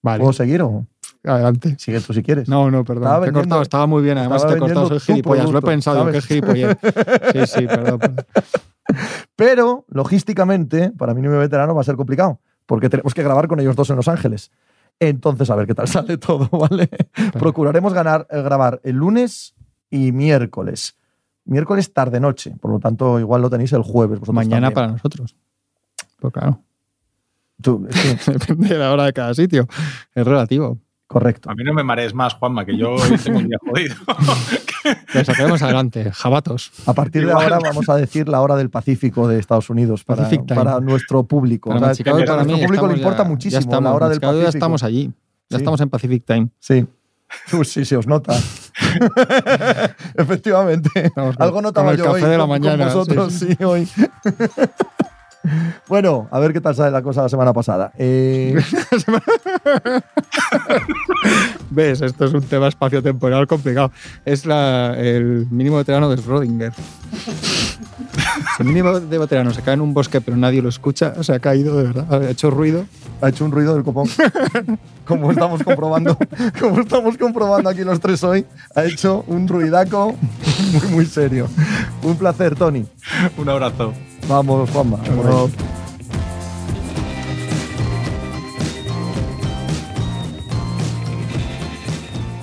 [0.01, 0.85] Vale, ¿Puedo seguir o
[1.29, 1.75] adelante.
[1.77, 2.47] sigue tú si quieres?
[2.47, 3.03] No, no, perdón.
[3.03, 4.17] Estaba te he cortado, estaba muy bien.
[4.17, 5.45] Además, te he cortado, soy gilipollas.
[5.45, 6.11] Lo he producto, pensado, ¿sabes?
[6.13, 6.77] que es gilipollas.
[7.47, 7.99] Sí, sí, perdón.
[7.99, 8.25] perdón.
[9.35, 13.59] Pero, logísticamente, para mí, nuevo veterano va a ser complicado, porque tenemos que grabar con
[13.59, 14.51] ellos dos en Los Ángeles.
[14.99, 16.89] Entonces, a ver qué tal sale todo, ¿vale?
[17.33, 19.55] Procuraremos ganar, eh, grabar el lunes
[19.89, 20.97] y miércoles.
[21.45, 24.19] Miércoles tarde-noche, por lo tanto, igual lo tenéis el jueves.
[24.31, 24.73] Mañana también.
[24.73, 25.35] para nosotros.
[26.19, 26.61] Pues claro,
[27.61, 27.87] Tú,
[28.27, 29.67] depende de la hora de cada sitio.
[30.13, 30.77] Es relativo.
[31.09, 31.49] Correcto.
[31.49, 33.95] A mí no me marees más, Juanma, que yo tengo un día jodido.
[35.13, 36.11] Lo sacaremos adelante.
[36.13, 36.71] Jabatos.
[36.85, 40.29] A partir de ahora vamos a decir la hora del Pacífico de Estados Unidos para,
[40.47, 41.69] para nuestro público.
[41.71, 44.43] Para O sea, nuestro público le importa ya- muchísimo ya estamos, la hora del Pacífico.
[44.43, 45.05] Ya estamos allí.
[45.49, 45.63] Ya Sí.
[45.63, 46.49] estamos en Pacific Time.
[46.59, 46.85] Sí.
[47.53, 48.33] Uy, sí, se os nota.
[50.15, 50.89] Efectivamente.
[50.95, 53.55] Estamos Algo notaba con el yo café hoy de la con- con mañana, vosotros, sí,
[53.57, 53.87] sí, hoy.
[55.87, 57.91] Bueno, a ver qué tal sale la cosa la semana pasada.
[57.97, 58.55] Eh,
[61.69, 62.01] ¿Ves?
[62.01, 63.91] Esto es un tema espacio-temporal complicado.
[64.25, 66.73] Es la- el mínimo veterano de Schrödinger.
[68.57, 71.33] Si el mínimo de veterano se cae en un bosque pero nadie lo escucha, se
[71.33, 72.85] ha caído de verdad, ha hecho ruido.
[73.21, 74.07] ha hecho un ruido del copón.
[75.05, 76.17] como estamos comprobando,
[76.59, 78.45] como estamos comprobando aquí los tres hoy,
[78.75, 80.15] ha hecho un ruidaco
[80.73, 81.47] muy, muy serio.
[82.03, 82.85] Un placer, Tony.
[83.37, 83.93] un abrazo.
[84.27, 84.97] Vamos, Juanma.
[84.97, 85.49] por